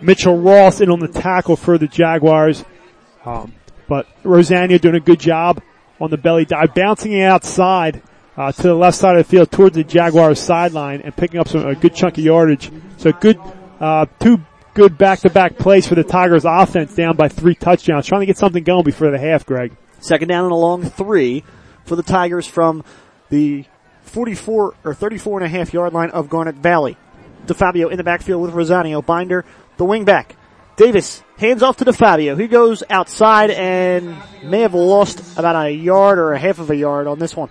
Mitchell 0.00 0.38
Ross 0.38 0.80
in 0.80 0.90
on 0.90 1.00
the 1.00 1.08
tackle 1.08 1.56
for 1.56 1.78
the 1.78 1.88
Jaguars. 1.88 2.64
Um, 3.24 3.54
but 3.88 4.06
Rosanio 4.22 4.80
doing 4.80 4.94
a 4.94 5.00
good 5.00 5.20
job 5.20 5.62
on 6.00 6.10
the 6.10 6.16
belly 6.16 6.44
dive, 6.44 6.74
bouncing 6.74 7.20
outside 7.22 8.02
uh, 8.36 8.52
to 8.52 8.62
the 8.62 8.74
left 8.74 8.96
side 8.96 9.16
of 9.16 9.26
the 9.26 9.30
field 9.30 9.50
towards 9.50 9.74
the 9.74 9.84
Jaguars 9.84 10.38
sideline 10.38 11.00
and 11.00 11.16
picking 11.16 11.40
up 11.40 11.48
some 11.48 11.66
a 11.66 11.74
good 11.74 11.94
chunk 11.94 12.18
of 12.18 12.24
yardage. 12.24 12.70
So 12.98 13.12
good, 13.12 13.38
uh, 13.80 14.06
two 14.20 14.40
good 14.74 14.96
back-to-back 14.96 15.58
plays 15.58 15.88
for 15.88 15.96
the 15.96 16.04
Tigers 16.04 16.44
offense 16.44 16.94
down 16.94 17.16
by 17.16 17.28
three 17.28 17.56
touchdowns, 17.56 18.06
trying 18.06 18.20
to 18.20 18.26
get 18.26 18.38
something 18.38 18.62
going 18.62 18.84
before 18.84 19.10
the 19.10 19.18
half, 19.18 19.44
Greg. 19.44 19.76
Second 20.00 20.28
down 20.28 20.44
and 20.44 20.52
a 20.52 20.56
long 20.56 20.84
three 20.84 21.42
for 21.84 21.96
the 21.96 22.02
Tigers 22.02 22.46
from 22.46 22.84
the 23.30 23.64
44 24.02 24.74
or 24.84 24.94
34 24.94 25.40
and 25.40 25.46
a 25.46 25.48
half 25.48 25.72
yard 25.72 25.92
line 25.92 26.10
of 26.10 26.28
Garnet 26.28 26.54
Valley. 26.54 26.96
DeFabio 27.48 27.90
in 27.90 27.96
the 27.96 28.04
backfield 28.04 28.42
with 28.42 28.52
Rosanio. 28.52 29.04
Binder, 29.04 29.44
the 29.76 29.84
wingback. 29.84 30.32
Davis 30.76 31.22
hands 31.38 31.62
off 31.62 31.76
to 31.78 31.84
DeFabio. 31.84 32.38
He 32.38 32.46
goes 32.46 32.84
outside 32.88 33.50
and 33.50 34.16
may 34.44 34.60
have 34.60 34.74
lost 34.74 35.36
about 35.36 35.66
a 35.66 35.70
yard 35.70 36.18
or 36.18 36.32
a 36.32 36.38
half 36.38 36.60
of 36.60 36.70
a 36.70 36.76
yard 36.76 37.06
on 37.06 37.18
this 37.18 37.34
one. 37.34 37.50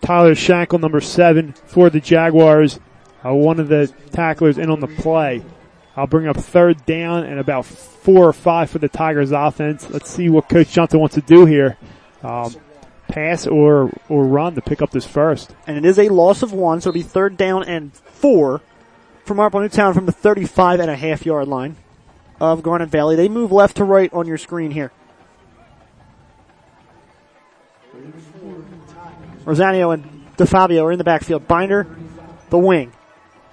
Tyler 0.00 0.34
Shankle, 0.34 0.80
number 0.80 1.00
seven 1.00 1.52
for 1.52 1.88
the 1.88 2.00
Jaguars, 2.00 2.80
uh, 3.24 3.32
one 3.32 3.60
of 3.60 3.68
the 3.68 3.92
tacklers 4.10 4.58
in 4.58 4.68
on 4.68 4.80
the 4.80 4.88
play. 4.88 5.44
I'll 5.96 6.08
bring 6.08 6.26
up 6.26 6.36
third 6.36 6.84
down 6.86 7.24
and 7.24 7.38
about 7.38 7.66
four 7.66 8.26
or 8.26 8.32
five 8.32 8.70
for 8.70 8.78
the 8.78 8.88
Tigers 8.88 9.30
offense. 9.30 9.88
Let's 9.88 10.10
see 10.10 10.28
what 10.28 10.48
Coach 10.48 10.70
Johnson 10.70 10.98
wants 10.98 11.14
to 11.14 11.20
do 11.20 11.44
here. 11.46 11.76
Um, 12.22 12.54
pass 13.12 13.46
or, 13.46 13.92
or 14.08 14.24
run 14.24 14.54
to 14.54 14.62
pick 14.62 14.82
up 14.82 14.90
this 14.90 15.06
first. 15.06 15.54
And 15.66 15.76
it 15.76 15.84
is 15.84 15.98
a 15.98 16.08
loss 16.08 16.42
of 16.42 16.52
one, 16.52 16.80
so 16.80 16.88
it'll 16.88 16.98
be 16.98 17.02
third 17.02 17.36
down 17.36 17.64
and 17.64 17.92
four 17.94 18.62
for 19.24 19.34
Marple 19.34 19.60
Newtown 19.60 19.94
from 19.94 20.06
the 20.06 20.12
35 20.12 20.80
and 20.80 20.90
a 20.90 20.96
half 20.96 21.24
yard 21.24 21.46
line 21.46 21.76
of 22.40 22.62
Garnet 22.62 22.88
Valley. 22.88 23.14
They 23.14 23.28
move 23.28 23.52
left 23.52 23.76
to 23.76 23.84
right 23.84 24.12
on 24.12 24.26
your 24.26 24.38
screen 24.38 24.70
here. 24.70 24.90
Rosanio 29.44 29.92
and 29.92 30.26
DeFabio 30.36 30.84
are 30.84 30.92
in 30.92 30.98
the 30.98 31.04
backfield. 31.04 31.46
Binder, 31.46 31.86
the 32.50 32.58
wing. 32.58 32.92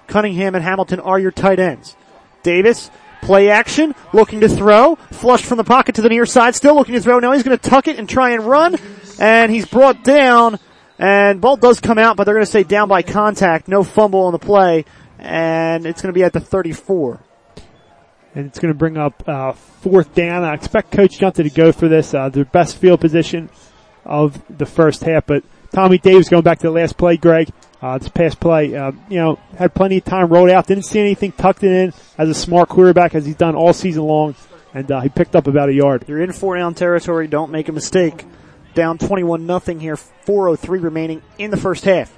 Cunningham 0.06 0.54
and 0.54 0.64
Hamilton 0.64 1.00
are 1.00 1.18
your 1.18 1.30
tight 1.30 1.58
ends. 1.58 1.96
Davis, 2.42 2.90
play 3.22 3.50
action, 3.50 3.94
looking 4.12 4.40
to 4.40 4.48
throw, 4.48 4.96
flushed 4.96 5.44
from 5.44 5.58
the 5.58 5.64
pocket 5.64 5.96
to 5.96 6.02
the 6.02 6.08
near 6.08 6.26
side, 6.26 6.54
still 6.54 6.74
looking 6.74 6.94
to 6.94 7.00
throw. 7.00 7.18
Now 7.18 7.32
he's 7.32 7.42
going 7.42 7.58
to 7.58 7.70
tuck 7.70 7.88
it 7.88 7.98
and 7.98 8.08
try 8.08 8.30
and 8.30 8.44
run, 8.44 8.76
and 9.18 9.52
he's 9.52 9.66
brought 9.66 10.04
down, 10.04 10.58
and 10.98 11.40
ball 11.40 11.56
does 11.56 11.80
come 11.80 11.98
out, 11.98 12.16
but 12.16 12.24
they're 12.24 12.34
going 12.34 12.46
to 12.46 12.50
say 12.50 12.62
down 12.62 12.88
by 12.88 13.02
contact, 13.02 13.68
no 13.68 13.82
fumble 13.82 14.20
on 14.20 14.32
the 14.32 14.38
play, 14.38 14.84
and 15.18 15.86
it's 15.86 16.02
going 16.02 16.12
to 16.12 16.18
be 16.18 16.24
at 16.24 16.32
the 16.32 16.40
34. 16.40 17.20
And 18.34 18.46
it's 18.46 18.60
going 18.60 18.72
to 18.72 18.78
bring 18.78 18.96
up 18.96 19.28
uh, 19.28 19.52
fourth 19.52 20.14
down. 20.14 20.44
I 20.44 20.54
expect 20.54 20.92
Coach 20.92 21.18
Johnson 21.18 21.44
to 21.44 21.50
go 21.50 21.72
for 21.72 21.88
this, 21.88 22.14
uh, 22.14 22.28
best 22.52 22.76
field 22.76 23.00
position 23.00 23.50
of 24.04 24.40
the 24.56 24.66
first 24.66 25.02
half, 25.02 25.26
but 25.26 25.42
Tommy 25.72 25.98
Davis 25.98 26.28
going 26.28 26.42
back 26.42 26.58
to 26.60 26.66
the 26.66 26.72
last 26.72 26.96
play, 26.96 27.16
Greg. 27.16 27.48
Uh, 27.82 27.96
this 27.96 28.10
past 28.10 28.38
play, 28.38 28.76
uh, 28.76 28.92
you 29.08 29.16
know, 29.16 29.38
had 29.56 29.74
plenty 29.74 29.96
of 29.96 30.04
time, 30.04 30.28
rolled 30.28 30.50
out, 30.50 30.66
didn't 30.66 30.84
see 30.84 31.00
anything, 31.00 31.32
tucked 31.32 31.64
it 31.64 31.72
in 31.72 31.94
as 32.18 32.28
a 32.28 32.34
smart 32.34 32.68
quarterback 32.68 33.14
as 33.14 33.24
he's 33.24 33.36
done 33.36 33.54
all 33.54 33.72
season 33.72 34.02
long, 34.02 34.34
and 34.74 34.90
uh, 34.92 35.00
he 35.00 35.08
picked 35.08 35.34
up 35.34 35.46
about 35.46 35.70
a 35.70 35.72
yard. 35.72 36.04
You're 36.06 36.22
in 36.22 36.32
four 36.32 36.58
down 36.58 36.74
territory, 36.74 37.26
don't 37.26 37.50
make 37.50 37.68
a 37.68 37.72
mistake. 37.72 38.26
Down 38.74 38.98
21 38.98 39.46
nothing 39.46 39.80
here, 39.80 39.96
4.03 39.96 40.82
remaining 40.82 41.22
in 41.38 41.50
the 41.50 41.56
first 41.56 41.84
half. 41.84 42.14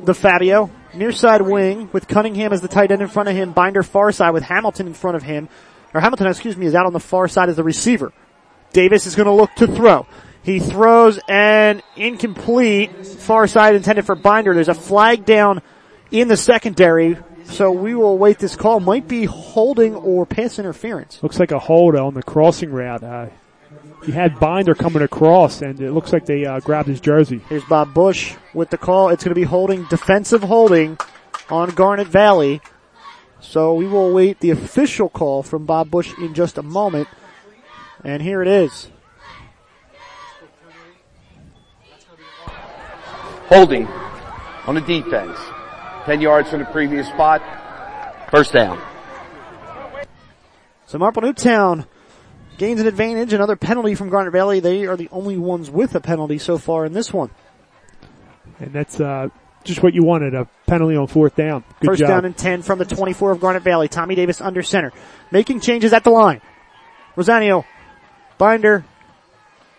DeFabio, 0.00 0.70
near 0.92 1.12
side 1.12 1.42
wing 1.42 1.88
with 1.92 2.08
Cunningham 2.08 2.52
as 2.52 2.60
the 2.60 2.68
tight 2.68 2.90
end 2.90 3.00
in 3.00 3.08
front 3.08 3.28
of 3.28 3.36
him, 3.36 3.52
Binder 3.52 3.84
far 3.84 4.10
side 4.10 4.30
with 4.30 4.42
Hamilton 4.42 4.88
in 4.88 4.94
front 4.94 5.16
of 5.16 5.22
him, 5.22 5.48
or 5.94 6.00
Hamilton, 6.00 6.26
excuse 6.26 6.56
me, 6.56 6.66
is 6.66 6.74
out 6.74 6.86
on 6.86 6.92
the 6.92 7.00
far 7.00 7.28
side 7.28 7.48
as 7.48 7.56
the 7.56 7.62
receiver. 7.62 8.12
Davis 8.72 9.06
is 9.06 9.14
going 9.14 9.26
to 9.26 9.32
look 9.32 9.54
to 9.56 9.66
throw. 9.66 10.06
He 10.42 10.58
throws 10.58 11.20
an 11.28 11.82
incomplete. 11.96 13.06
Far 13.06 13.46
side 13.46 13.74
intended 13.74 14.04
for 14.04 14.14
Binder. 14.14 14.54
There's 14.54 14.68
a 14.68 14.74
flag 14.74 15.24
down 15.24 15.62
in 16.10 16.28
the 16.28 16.36
secondary. 16.36 17.16
So 17.44 17.70
we 17.70 17.94
will 17.94 18.18
wait 18.18 18.38
this 18.38 18.56
call. 18.56 18.80
Might 18.80 19.06
be 19.06 19.24
holding 19.24 19.94
or 19.94 20.26
pass 20.26 20.58
interference. 20.58 21.22
Looks 21.22 21.38
like 21.38 21.52
a 21.52 21.58
hold 21.58 21.94
on 21.94 22.14
the 22.14 22.22
crossing 22.22 22.72
route. 22.72 23.02
Uh, 23.02 23.26
he 24.04 24.10
had 24.10 24.40
Binder 24.40 24.74
coming 24.74 25.02
across 25.02 25.62
and 25.62 25.80
it 25.80 25.92
looks 25.92 26.12
like 26.12 26.26
they 26.26 26.44
uh, 26.44 26.60
grabbed 26.60 26.88
his 26.88 27.00
jersey. 27.00 27.40
Here's 27.48 27.64
Bob 27.64 27.94
Bush 27.94 28.34
with 28.52 28.70
the 28.70 28.78
call. 28.78 29.10
It's 29.10 29.22
going 29.22 29.34
to 29.34 29.40
be 29.40 29.44
holding, 29.44 29.84
defensive 29.84 30.42
holding 30.42 30.98
on 31.50 31.70
Garnet 31.70 32.08
Valley. 32.08 32.60
So 33.40 33.74
we 33.74 33.86
will 33.86 34.12
wait 34.12 34.40
the 34.40 34.50
official 34.50 35.08
call 35.08 35.42
from 35.42 35.66
Bob 35.66 35.90
Bush 35.90 36.12
in 36.18 36.34
just 36.34 36.58
a 36.58 36.62
moment. 36.62 37.08
And 38.04 38.22
here 38.22 38.42
it 38.42 38.48
is. 38.48 38.88
Holding 43.52 43.86
on 44.66 44.76
the 44.76 44.80
defense. 44.80 45.38
10 46.06 46.22
yards 46.22 46.48
from 46.48 46.60
the 46.60 46.64
previous 46.64 47.06
spot. 47.06 47.42
First 48.30 48.54
down. 48.54 48.80
So 50.86 50.96
Marple 50.96 51.20
Newtown 51.20 51.84
gains 52.56 52.80
an 52.80 52.86
advantage. 52.86 53.34
Another 53.34 53.56
penalty 53.56 53.94
from 53.94 54.08
Garnet 54.08 54.32
Valley. 54.32 54.60
They 54.60 54.86
are 54.86 54.96
the 54.96 55.10
only 55.12 55.36
ones 55.36 55.70
with 55.70 55.94
a 55.94 56.00
penalty 56.00 56.38
so 56.38 56.56
far 56.56 56.86
in 56.86 56.94
this 56.94 57.12
one. 57.12 57.30
And 58.58 58.72
that's, 58.72 58.98
uh, 58.98 59.28
just 59.64 59.82
what 59.82 59.92
you 59.92 60.02
wanted, 60.02 60.34
a 60.34 60.48
penalty 60.66 60.96
on 60.96 61.06
fourth 61.06 61.36
down. 61.36 61.62
Good 61.80 61.88
First 61.88 62.00
job. 62.00 62.08
down 62.08 62.24
and 62.24 62.34
10 62.34 62.62
from 62.62 62.78
the 62.78 62.86
24 62.86 63.32
of 63.32 63.40
Garnet 63.40 63.62
Valley. 63.62 63.86
Tommy 63.86 64.14
Davis 64.14 64.40
under 64.40 64.62
center. 64.62 64.92
Making 65.30 65.60
changes 65.60 65.92
at 65.92 66.04
the 66.04 66.10
line. 66.10 66.40
Rosanio, 67.16 67.66
Binder, 68.38 68.82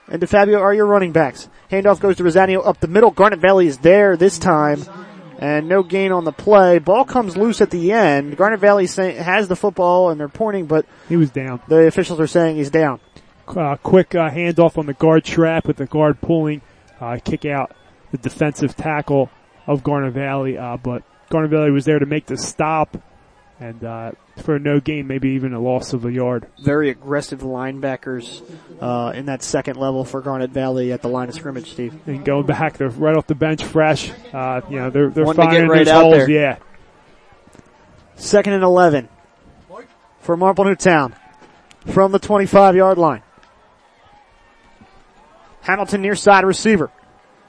and 0.08 0.22
DeFabio 0.22 0.60
are 0.60 0.76
your 0.76 0.86
running 0.86 1.12
backs. 1.12 1.50
Handoff 1.74 2.00
goes 2.00 2.18
to 2.18 2.24
Rosanio 2.24 2.66
up 2.66 2.80
the 2.80 2.88
middle. 2.88 3.10
Garnet 3.10 3.40
Valley 3.40 3.66
is 3.68 3.80
there 3.80 4.16
this 4.16 4.38
time. 4.38 4.84
And 5.40 5.68
no 5.68 5.82
gain 5.84 6.12
on 6.12 6.24
the 6.24 6.32
play. 6.32 6.78
Ball 6.80 7.04
comes 7.04 7.36
loose 7.36 7.60
at 7.62 7.70
the 7.72 7.92
end. 7.92 8.38
Garnet 8.38 8.60
Valley 8.60 8.86
say, 8.88 9.14
has 9.14 9.48
the 9.48 9.56
football 9.56 10.10
and 10.10 10.20
they're 10.20 10.30
pointing, 10.30 10.68
but 10.68 10.86
He 11.10 11.18
was 11.18 11.32
down. 11.32 11.60
the 11.68 11.88
officials 11.88 12.20
are 12.20 12.28
saying 12.28 12.56
he's 12.58 12.70
down. 12.70 13.00
Uh, 13.48 13.76
quick 13.78 14.16
uh, 14.16 14.30
handoff 14.30 14.78
on 14.78 14.86
the 14.86 14.94
guard 14.94 15.26
trap 15.26 15.66
with 15.68 15.76
the 15.78 15.86
guard 15.86 16.22
pulling, 16.22 16.62
uh, 17.02 17.18
kick 17.26 17.44
out 17.44 17.76
the 18.12 18.18
defensive 18.20 18.76
tackle 18.76 19.30
of 19.68 19.84
Garnet 19.84 20.14
Valley. 20.14 20.58
Uh, 20.58 20.78
but 20.78 21.04
Garnet 21.30 21.52
Valley 21.52 21.72
was 21.72 21.84
there 21.84 22.00
to 22.00 22.06
make 22.06 22.28
the 22.28 22.38
stop, 22.38 22.96
and 23.60 23.84
uh, 23.84 24.12
for 24.38 24.56
a 24.56 24.60
no 24.60 24.80
gain, 24.80 25.08
maybe 25.08 25.30
even 25.32 25.54
a 25.54 25.60
loss 25.60 25.94
of 25.94 26.06
a 26.06 26.12
yard. 26.12 26.48
Very 26.64 26.90
aggressive 26.90 27.42
linebackers 27.42 28.42
uh, 28.82 29.12
in 29.16 29.28
that 29.28 29.44
second 29.44 29.78
level 29.78 30.04
for 30.06 30.22
Garnet 30.22 30.50
Valley 30.50 30.92
at 30.92 31.02
the 31.02 31.08
line 31.08 31.30
of 31.30 31.36
scrimmage, 31.36 31.72
Steve. 31.72 31.94
And 32.08 32.26
going 32.26 32.46
back, 32.46 32.78
they're 32.78 32.90
right 32.90 33.16
off 33.16 33.28
the 33.28 33.36
bench, 33.36 33.64
fresh. 33.64 34.12
Uh, 34.34 34.62
you 34.70 34.78
know, 34.80 34.90
they're 34.90 35.10
they're 35.10 35.26
Wanting 35.26 35.46
firing 35.46 35.70
right 35.70 35.86
those 35.86 35.94
holes. 35.94 36.14
there. 36.16 36.30
Yeah, 36.30 36.58
Second 38.16 38.54
and 38.54 38.64
11 38.64 39.10
for 40.20 40.38
Marple 40.38 40.66
Newtown 40.66 41.16
from 41.88 42.12
the 42.12 42.20
25 42.20 42.76
yard 42.76 42.98
line. 42.98 43.22
Hamilton 45.62 46.02
near 46.02 46.16
side 46.16 46.44
receiver. 46.44 46.92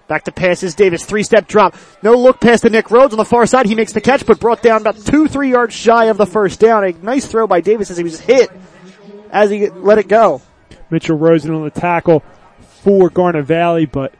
Back 0.06 0.24
to 0.24 0.32
passes 0.32 0.74
Davis, 0.74 1.04
three 1.04 1.22
step 1.22 1.46
drop. 1.46 1.74
No 2.02 2.12
look 2.12 2.40
pass 2.40 2.60
to 2.60 2.70
Nick 2.70 2.90
Rhodes 2.90 3.14
on 3.14 3.18
the 3.18 3.24
far 3.24 3.46
side. 3.46 3.66
He 3.66 3.74
makes 3.74 3.92
the 3.92 4.02
catch, 4.02 4.26
but 4.26 4.38
brought 4.38 4.60
down 4.60 4.82
about 4.82 4.98
two, 4.98 5.28
three 5.28 5.50
yards 5.50 5.74
shy 5.74 6.06
of 6.06 6.18
the 6.18 6.26
first 6.26 6.60
down. 6.60 6.84
A 6.84 6.92
nice 6.92 7.26
throw 7.26 7.46
by 7.46 7.60
Davis 7.62 7.90
as 7.90 7.96
he 7.96 8.04
was 8.04 8.20
hit 8.20 8.50
as 9.30 9.50
he 9.50 9.70
let 9.70 9.98
it 9.98 10.08
go. 10.08 10.42
Mitchell 10.90 11.16
Rosen 11.16 11.54
on 11.54 11.64
the 11.64 11.70
tackle 11.70 12.22
for 12.82 13.08
Garnet 13.08 13.46
Valley, 13.46 13.86
but 13.86 14.14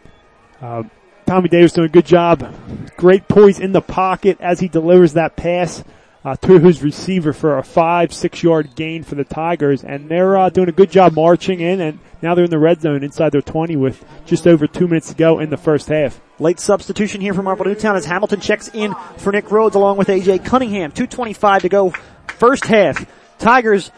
uh, 0.63 0.85
Tommy 1.27 1.49
Davis 1.49 1.73
doing 1.73 1.87
a 1.87 1.91
good 1.91 2.07
job. 2.07 2.55
Great 2.97 3.29
poise 3.29 3.61
in 3.61 3.73
the 3.73 3.83
pocket 3.83 4.39
as 4.41 4.61
he 4.61 4.69
delivers 4.69 5.13
that 5.13 5.37
pass 5.37 5.85
uh, 6.25 6.37
to 6.37 6.59
his 6.59 6.83
receiver 6.83 7.33
for 7.33 7.59
a 7.59 7.63
five, 7.63 8.13
six 8.13 8.43
yard 8.43 8.75
gain 8.75 9.03
for 9.03 9.15
the 9.15 9.25
Tigers, 9.25 9.85
and 9.85 10.09
they're 10.09 10.39
uh, 10.39 10.49
doing 10.49 10.69
a 10.69 10.73
good 10.73 10.91
job 10.91 11.15
marching 11.15 11.61
in, 11.61 11.81
and 11.81 11.99
now 12.23 12.35
they're 12.35 12.47
in 12.47 12.51
the 12.51 12.59
red 12.59 12.81
zone 12.81 13.03
inside 13.03 13.31
their 13.31 13.43
20 13.43 13.77
with 13.77 14.03
just 14.25 14.47
over 14.47 14.67
two 14.67 14.89
minutes 14.89 15.09
to 15.09 15.15
go 15.15 15.39
in 15.39 15.51
the 15.51 15.57
first 15.59 15.89
half. 15.89 16.21
Late 16.39 16.59
substitution 16.59 17.21
here 17.21 17.35
for 17.35 17.43
Marple 17.43 17.67
Newtown 17.67 17.97
as 17.97 18.07
Hamilton 18.07 18.41
checks 18.41 18.69
in 18.69 18.95
for 19.19 19.33
Nick 19.33 19.51
Rhodes 19.51 19.77
along 19.77 19.99
with 19.99 20.09
AJ 20.09 20.45
Cunningham. 20.45 20.93
225 20.93 21.63
to 21.63 21.69
go 21.69 21.93
first 22.39 22.65
half. 22.65 23.07
Tigers 23.39 23.91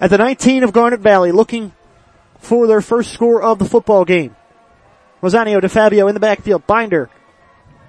at 0.00 0.08
the 0.08 0.18
19 0.18 0.64
of 0.64 0.72
Garnet 0.72 1.00
Valley 1.00 1.30
looking 1.30 1.72
for 2.38 2.66
their 2.66 2.80
first 2.80 3.12
score 3.12 3.42
of 3.42 3.58
the 3.58 3.66
football 3.66 4.06
game. 4.06 4.34
Rosanio 5.22 5.60
DeFabio 5.60 6.08
in 6.08 6.14
the 6.14 6.20
backfield. 6.20 6.66
Binder, 6.66 7.10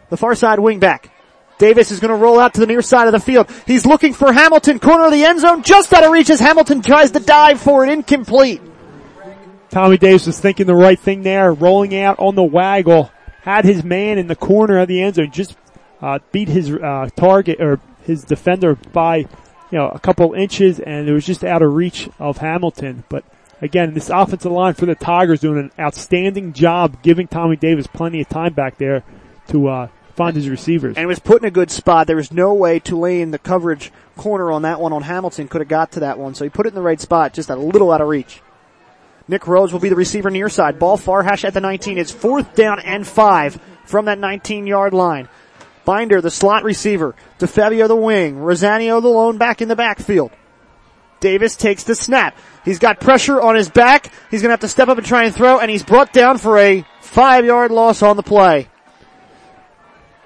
the 0.10 0.18
far 0.18 0.36
side 0.36 0.60
wing 0.60 0.80
back. 0.80 1.10
Davis 1.62 1.92
is 1.92 2.00
going 2.00 2.10
to 2.10 2.16
roll 2.16 2.40
out 2.40 2.56
to 2.56 2.60
the 2.60 2.66
near 2.66 2.82
side 2.82 3.08
of 3.08 3.12
the 3.12 3.20
field. 3.20 3.48
He's 3.68 3.86
looking 3.86 4.14
for 4.14 4.34
Hamilton, 4.34 4.80
corner 4.80 5.06
of 5.06 5.12
the 5.12 5.24
end 5.24 5.42
zone, 5.42 5.62
just 5.62 5.94
out 5.94 6.04
of 6.04 6.12
reach 6.12 6.32
as 6.32 6.40
Hamilton 6.40 6.82
tries 6.82 7.12
to 7.12 7.20
dive 7.20 7.62
for 7.62 7.86
it, 7.86 7.92
incomplete. 7.92 8.64
Tommy 9.70 10.00
Davis 10.00 10.26
was 10.26 10.40
thinking 10.40 10.66
the 10.66 10.74
right 10.74 11.00
thing 11.00 11.22
there, 11.22 11.54
rolling 11.54 11.96
out 11.96 12.18
on 12.18 12.34
the 12.34 12.44
waggle, 12.44 13.12
had 13.44 13.64
his 13.64 13.84
man 13.84 14.18
in 14.18 14.26
the 14.26 14.36
corner 14.36 14.80
of 14.80 14.88
the 14.88 15.04
end 15.04 15.16
zone, 15.16 15.30
just 15.30 15.56
uh, 16.02 16.18
beat 16.32 16.48
his 16.48 16.72
uh, 16.72 17.08
target 17.16 17.62
or 17.62 17.80
his 18.02 18.24
defender 18.24 18.74
by 18.74 19.18
you 19.18 19.28
know 19.72 19.88
a 19.88 20.00
couple 20.00 20.34
inches, 20.34 20.80
and 20.80 21.08
it 21.08 21.14
was 21.14 21.28
just 21.28 21.44
out 21.44 21.62
of 21.62 21.72
reach 21.76 22.10
of 22.18 22.38
Hamilton. 22.38 23.04
But 23.08 23.24
again, 23.62 23.94
this 23.94 24.10
offensive 24.10 24.52
line 24.52 24.74
for 24.74 24.88
the 24.88 24.96
Tigers 24.96 25.42
doing 25.42 25.60
an 25.60 25.72
outstanding 25.80 26.54
job, 26.54 27.04
giving 27.04 27.28
Tommy 27.28 27.56
Davis 27.56 27.86
plenty 27.86 28.20
of 28.20 28.30
time 28.30 28.54
back 28.54 28.80
there 28.80 29.04
to 29.50 29.68
uh, 29.68 29.88
find 30.22 30.36
his 30.36 30.50
receivers. 30.50 30.98
And 30.98 31.04
it 31.04 31.08
was 31.08 31.20
put 31.20 31.42
in 31.42 31.48
a 31.48 31.52
good 31.52 31.72
spot. 31.72 32.06
There 32.06 32.16
was 32.16 32.32
no 32.32 32.54
way 32.54 32.80
Tulane, 32.80 33.32
the 33.32 33.40
coverage 33.40 33.92
corner 34.18 34.52
on 34.52 34.62
that 34.62 34.80
one 34.80 34.94
on 34.94 35.02
Hamilton, 35.02 35.48
could 35.48 35.62
have 35.62 35.68
got 35.68 35.94
to 35.94 36.02
that 36.02 36.20
one. 36.20 36.36
So 36.36 36.44
he 36.44 36.50
put 36.50 36.68
it 36.68 36.70
in 36.70 36.76
the 36.76 36.82
right 36.82 37.02
spot, 37.02 37.34
just 37.34 37.50
a 37.50 37.56
little 37.56 37.92
out 37.92 38.02
of 38.02 38.08
reach. 38.08 38.42
Nick 39.28 39.48
Rhodes 39.48 39.74
will 39.74 39.80
be 39.80 39.90
the 39.90 39.96
receiver 39.96 40.30
near 40.30 40.48
side. 40.48 40.78
Ball 40.78 40.98
far 40.98 41.24
hash 41.24 41.44
at 41.44 41.56
the 41.56 41.62
19. 41.62 41.98
It's 41.98 42.12
fourth 42.12 42.54
down 42.54 42.80
and 42.80 43.08
five 43.08 43.60
from 43.86 44.06
that 44.06 44.20
19 44.20 44.68
yard 44.68 44.94
line. 44.94 45.28
Binder, 45.86 46.22
the 46.22 46.30
slot 46.30 46.64
receiver. 46.64 47.16
DeFabio, 47.40 47.88
the 47.88 47.96
wing. 47.96 48.36
Rosanio, 48.36 49.02
the 49.02 49.08
lone 49.08 49.40
back 49.40 49.60
in 49.62 49.70
the 49.70 49.76
backfield. 49.76 50.32
Davis 51.20 51.56
takes 51.56 51.84
the 51.84 51.96
snap. 51.96 52.38
He's 52.64 52.78
got 52.78 53.00
pressure 53.00 53.42
on 53.42 53.56
his 53.56 53.70
back. 53.70 54.12
He's 54.30 54.42
going 54.42 54.50
to 54.50 54.54
have 54.54 54.60
to 54.60 54.68
step 54.68 54.88
up 54.88 54.98
and 54.98 55.08
try 55.08 55.24
and 55.24 55.34
throw, 55.34 55.60
and 55.60 55.72
he's 55.72 55.84
brought 55.84 56.14
down 56.14 56.38
for 56.38 56.60
a 56.60 56.86
five 57.00 57.46
yard 57.46 57.72
loss 57.72 58.04
on 58.04 58.18
the 58.18 58.24
play. 58.24 58.68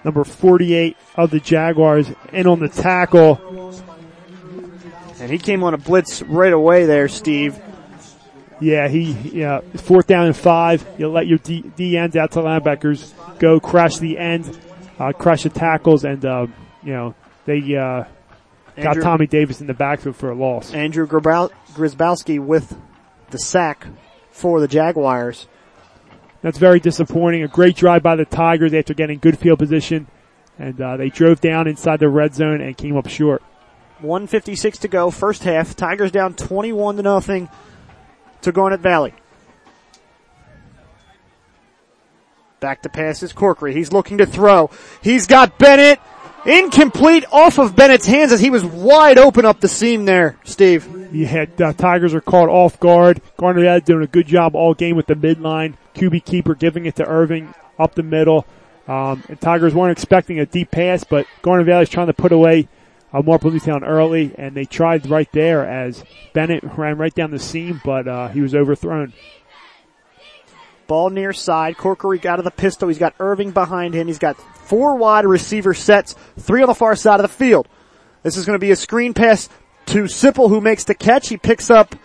Number 0.05 0.23
48 0.23 0.95
of 1.15 1.31
the 1.31 1.39
Jaguars 1.39 2.07
in 2.31 2.45
on 2.45 2.59
the 2.59 2.69
tackle. 2.69 3.73
And 5.19 5.31
he 5.31 5.39
came 5.39 5.63
on 5.63 5.73
a 5.73 5.79
blitz 5.79 6.21
right 6.21 6.53
away 6.53 6.85
there, 6.85 7.07
Steve. 7.07 7.59
Yeah, 8.61 8.87
he, 8.87 9.13
yeah, 9.13 9.61
fourth 9.77 10.05
down 10.05 10.27
and 10.27 10.37
five. 10.37 10.87
You 10.99 11.09
let 11.09 11.25
your 11.25 11.39
D, 11.39 11.63
D 11.75 11.97
ends 11.97 12.15
out 12.15 12.33
to 12.33 12.39
linebackers 12.39 13.13
go 13.39 13.59
crush 13.59 13.97
the 13.97 14.19
end, 14.19 14.57
uh, 14.99 15.11
crush 15.11 15.41
the 15.41 15.49
tackles, 15.49 16.05
and, 16.05 16.23
uh, 16.23 16.45
you 16.83 16.93
know, 16.93 17.15
they, 17.45 17.57
uh, 17.75 18.03
got 18.75 18.77
Andrew- 18.77 19.01
Tommy 19.01 19.25
Davis 19.27 19.59
in 19.59 19.65
the 19.65 19.73
backfield 19.73 20.15
for 20.15 20.29
a 20.29 20.35
loss. 20.35 20.71
Andrew 20.71 21.07
Grisbowski 21.07 22.37
with 22.39 22.77
the 23.31 23.39
sack 23.39 23.87
for 24.29 24.59
the 24.59 24.67
Jaguars. 24.67 25.47
That's 26.45 26.60
very 26.60 26.79
disappointing. 26.79 27.41
A 27.41 27.47
great 27.47 27.75
drive 27.75 28.03
by 28.03 28.15
the 28.15 28.23
Tigers 28.23 28.71
after 28.71 28.93
getting 28.93 29.17
good 29.17 29.39
field 29.39 29.58
position, 29.58 30.05
and 30.60 30.79
uh, 30.79 30.95
they 30.95 31.10
drove 31.10 31.41
down 31.41 31.67
inside 31.67 31.99
the 31.99 32.08
red 32.08 32.36
zone 32.36 32.62
and 32.62 32.77
came 32.77 32.95
up 32.95 33.10
short. 33.10 33.41
156 34.01 34.77
to 34.77 34.88
go, 34.88 35.10
first 35.10 35.43
half. 35.43 35.75
Tigers 35.75 36.12
down 36.12 36.36
21 36.36 36.97
to 36.97 37.01
nothing 37.01 37.49
to 38.43 38.51
Garnet 38.51 38.79
Valley. 38.79 39.15
Back 42.60 42.84
to 42.84 42.89
passes, 42.89 43.34
Corkery. 43.34 43.73
He's 43.73 43.91
looking 43.91 44.19
to 44.19 44.27
throw. 44.27 44.69
He's 45.01 45.25
got 45.25 45.58
Bennett. 45.58 45.99
Incomplete 46.45 47.25
off 47.31 47.58
of 47.58 47.75
Bennett's 47.75 48.05
hands 48.05 48.31
as 48.31 48.39
he 48.39 48.51
was 48.51 48.63
wide 48.63 49.17
open 49.17 49.45
up 49.45 49.62
the 49.62 49.67
seam 49.67 50.05
there, 50.05 50.38
Steve. 50.43 51.12
You 51.12 51.25
had 51.25 51.60
uh, 51.60 51.73
Tigers 51.73 52.13
are 52.13 52.21
caught 52.21 52.49
off 52.49 52.79
guard. 52.79 53.19
Garnet 53.36 53.63
Valley 53.63 53.81
doing 53.81 54.03
a 54.03 54.08
good 54.08 54.27
job 54.27 54.55
all 54.55 54.75
game 54.75 54.95
with 54.95 55.08
the 55.08 55.15
midline. 55.15 55.73
QB 55.95 56.25
keeper 56.25 56.55
giving 56.55 56.86
it 56.86 56.95
to 56.97 57.05
Irving 57.05 57.53
up 57.79 57.95
the 57.95 58.03
middle. 58.03 58.45
Um, 58.88 59.23
and 59.27 59.39
Tigers 59.41 59.73
weren't 59.73 59.91
expecting 59.91 60.39
a 60.39 60.45
deep 60.45 60.71
pass, 60.71 61.03
but 61.03 61.25
Garnet 61.41 61.65
Valley's 61.65 61.89
trying 61.89 62.08
to 62.08 62.13
put 62.13 62.31
away 62.31 62.67
uh, 63.12 63.21
Marple 63.21 63.49
Newtown 63.49 63.84
early, 63.84 64.34
and 64.38 64.55
they 64.55 64.65
tried 64.65 65.10
right 65.10 65.31
there 65.31 65.65
as 65.65 66.03
Bennett 66.34 66.63
ran 66.63 66.97
right 66.97 67.13
down 67.13 67.31
the 67.31 67.39
seam, 67.39 67.81
but 67.84 68.08
uh, 68.08 68.27
he 68.27 68.41
was 68.41 68.53
overthrown. 68.53 69.13
Ball 70.88 71.10
near 71.10 71.34
side. 71.34 71.77
Corkery 71.77 72.23
out 72.25 72.39
of 72.39 72.45
the 72.45 72.51
pistol. 72.51 72.89
He's 72.89 72.99
got 72.99 73.15
Irving 73.19 73.51
behind 73.51 73.93
him. 73.93 74.08
He's 74.08 74.19
got 74.19 74.38
four 74.38 74.97
wide 74.97 75.25
receiver 75.25 75.73
sets, 75.73 76.15
three 76.38 76.62
on 76.62 76.67
the 76.67 76.75
far 76.75 76.95
side 76.95 77.19
of 77.19 77.23
the 77.23 77.27
field. 77.27 77.67
This 78.21 78.38
is 78.38 78.45
going 78.45 78.55
to 78.55 78.63
be 78.63 78.71
a 78.71 78.75
screen 78.75 79.13
pass 79.13 79.49
to 79.88 80.03
Sipple 80.03 80.49
who 80.49 80.62
makes 80.62 80.84
the 80.84 80.93
catch. 80.93 81.29
He 81.29 81.38
picks 81.38 81.69
up 81.69 81.95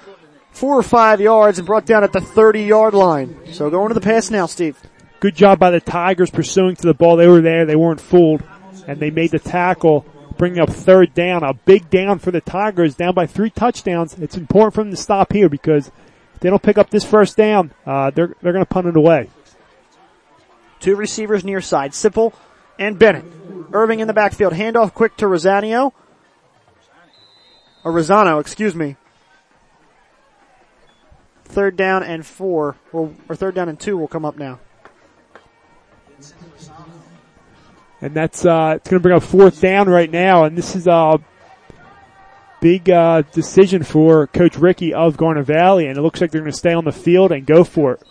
four 0.53 0.79
or 0.79 0.83
five 0.83 1.21
yards 1.21 1.59
and 1.59 1.67
brought 1.67 1.87
down 1.87 2.05
at 2.05 2.13
the 2.13 2.21
30 2.21 2.63
yard 2.63 2.95
line. 2.95 3.37
So 3.53 3.71
going 3.71 3.89
to 3.89 3.95
the 3.95 4.01
pass 4.01 4.31
now, 4.31 4.47
Steve. 4.47 4.79
Good 5.21 5.35
job 5.35 5.59
by 5.59 5.71
the 5.71 5.81
Tigers 5.81 6.31
pursuing 6.31 6.77
to 6.77 6.83
the 6.83 6.95
ball. 6.95 7.17
They 7.17 7.29
were 7.29 7.43
there. 7.43 7.67
They 7.67 7.77
weren't 7.77 8.01
fooled, 8.01 8.43
and 8.87 8.99
they 8.99 9.11
made 9.11 9.33
the 9.33 9.39
tackle, 9.39 10.07
bringing 10.39 10.61
up 10.61 10.71
third 10.71 11.13
down. 11.13 11.43
A 11.43 11.53
big 11.53 11.91
down 11.91 12.19
for 12.19 12.31
the 12.31 12.41
Tigers, 12.41 12.95
down 12.95 13.15
by 13.15 13.27
three 13.27 13.51
touchdowns. 13.51 14.15
It's 14.15 14.37
important 14.37 14.75
for 14.75 14.83
them 14.83 14.91
to 14.91 14.97
stop 14.97 15.33
here 15.33 15.51
because 15.51 15.89
if 16.35 16.41
they 16.41 16.49
don't 16.49 16.63
pick 16.63 16.79
up 16.79 16.89
this 16.89 17.05
first 17.05 17.37
down, 17.37 17.73
uh, 17.85 18.11
they're 18.11 18.35
they're 18.41 18.53
going 18.53 18.65
to 18.65 18.71
punt 18.71 18.87
it 18.87 18.97
away. 18.97 19.29
Two 20.81 20.97
receivers 20.97 21.45
near 21.45 21.61
side, 21.61 21.93
Sipple 21.93 22.33
and 22.79 22.99
Bennett. 22.99 23.27
Irving 23.73 24.01
in 24.01 24.09
the 24.09 24.15
backfield. 24.15 24.55
Handoff 24.55 24.95
quick 24.95 25.17
to 25.19 25.27
Rosanio. 25.27 25.93
Or 27.85 27.93
Rosano, 27.93 28.41
excuse 28.41 28.75
me. 28.75 28.97
Third 31.51 31.77
down 31.77 32.03
and 32.03 32.25
four, 32.25 32.77
will, 32.93 33.15
or 33.29 33.37
third 33.37 33.55
down 33.55 33.69
and 33.69 33.79
two 33.79 33.97
will 33.97 34.09
come 34.09 34.25
up 34.25 34.39
now. 34.39 34.59
and 38.01 38.15
that's 38.15 38.45
uh, 38.45 38.75
it's 38.77 38.89
going 38.89 39.01
to 39.01 39.03
bring 39.03 39.17
up 39.17 39.23
fourth 39.23 39.61
down 39.61 39.89
right 39.89 40.11
now. 40.11 40.45
And 40.45 40.57
this 40.57 40.75
is 40.75 40.87
a 40.87 41.19
big 42.61 42.89
uh, 42.89 43.23
decision 43.33 43.83
for 43.83 44.27
Coach 44.29 44.57
Ricky 44.57 44.95
of 44.95 45.17
Garnet 45.17 45.47
Valley, 45.47 45.87
and 45.87 45.99
it 45.99 46.01
looks 46.03 46.21
like 46.21 46.31
they're 46.31 46.41
going 46.41 46.51
to 46.53 46.57
stay 46.57 46.73
on 46.73 46.85
the 46.85 46.93
field 46.93 47.33
and 47.33 47.47
go 47.47 47.65
for 47.65 47.95
it. 47.95 48.03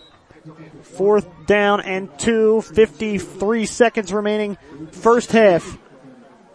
Fourth 0.84 1.28
down 1.46 1.82
and 1.82 2.18
two, 2.20 2.62
53 2.62 3.66
seconds 3.66 4.12
remaining, 4.12 4.58
first 4.92 5.32
half. 5.32 5.78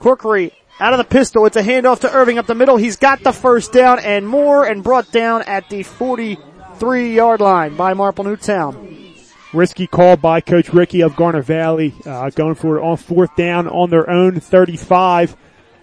Corkery 0.00 0.52
out 0.80 0.92
of 0.92 0.98
the 0.98 1.04
pistol. 1.04 1.46
It's 1.46 1.56
a 1.56 1.62
handoff 1.62 2.00
to 2.00 2.12
Irving 2.12 2.38
up 2.38 2.46
the 2.46 2.54
middle. 2.54 2.76
He's 2.76 2.96
got 2.96 3.22
the 3.22 3.32
first 3.32 3.72
down 3.72 4.00
and 4.00 4.28
more 4.28 4.66
and 4.66 4.84
brought 4.84 5.10
down 5.10 5.42
at 5.42 5.70
the 5.70 5.82
43 6.84 7.14
yard 7.14 7.40
line 7.40 7.76
by 7.76 7.94
Marple 7.94 8.24
Newtown. 8.24 9.14
Risky 9.54 9.86
call 9.86 10.18
by 10.18 10.42
Coach 10.42 10.68
Ricky 10.68 11.00
of 11.00 11.16
Garnet 11.16 11.46
Valley, 11.46 11.94
uh, 12.04 12.28
going 12.28 12.56
for 12.56 12.76
it 12.76 12.82
on 12.82 12.98
fourth 12.98 13.34
down 13.36 13.66
on 13.68 13.88
their 13.88 14.10
own 14.10 14.38
35. 14.38 15.34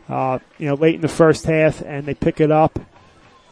Uh, 0.07 0.37
you 0.59 0.67
know, 0.67 0.75
late 0.75 0.93
in 0.93 1.01
the 1.01 1.07
first 1.07 1.45
half, 1.45 1.81
and 1.81 2.05
they 2.05 2.13
pick 2.13 2.39
it 2.39 2.51
up, 2.51 2.79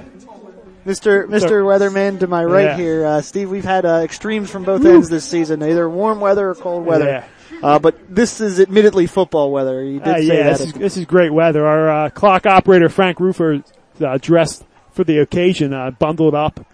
Mr. 0.86 1.26
Mr. 1.26 1.62
Weatherman 1.64 2.20
to 2.20 2.28
my 2.28 2.44
right 2.44 2.66
Yeah. 2.66 2.78
here, 2.78 3.06
uh, 3.06 3.22
Steve. 3.22 3.50
We've 3.50 3.66
had 3.66 3.86
uh, 3.86 4.02
extremes 4.04 4.50
from 4.50 4.64
both 4.64 4.86
ends 4.86 5.10
this 5.10 5.26
season, 5.26 5.62
either 5.62 5.90
warm 5.90 6.20
weather 6.20 6.50
or 6.50 6.56
cold 6.56 6.86
weather. 6.86 7.06
Yeah. 7.06 7.24
Uh, 7.62 7.80
but 7.80 7.96
this 8.14 8.40
is 8.40 8.60
admittedly 8.60 9.06
football 9.08 9.52
weather. 9.52 9.84
You 9.84 10.00
did 10.00 10.08
Uh, 10.08 10.16
say 10.18 10.22
yeah, 10.24 10.44
that. 10.44 10.58
this 10.58 10.62
is, 10.68 10.74
this 10.74 10.98
is 10.98 11.06
great 11.06 11.34
weather. 11.34 11.66
Our 11.66 11.90
uh, 12.06 12.10
clock 12.10 12.46
operator 12.46 12.88
Frank 12.90 13.20
Roofer 13.20 13.64
uh, 14.02 14.18
dressed 14.22 14.64
for 14.92 15.04
the 15.04 15.18
occasion, 15.20 15.74
uh, 15.74 15.92
bundled 15.92 16.34
up. 16.36 16.66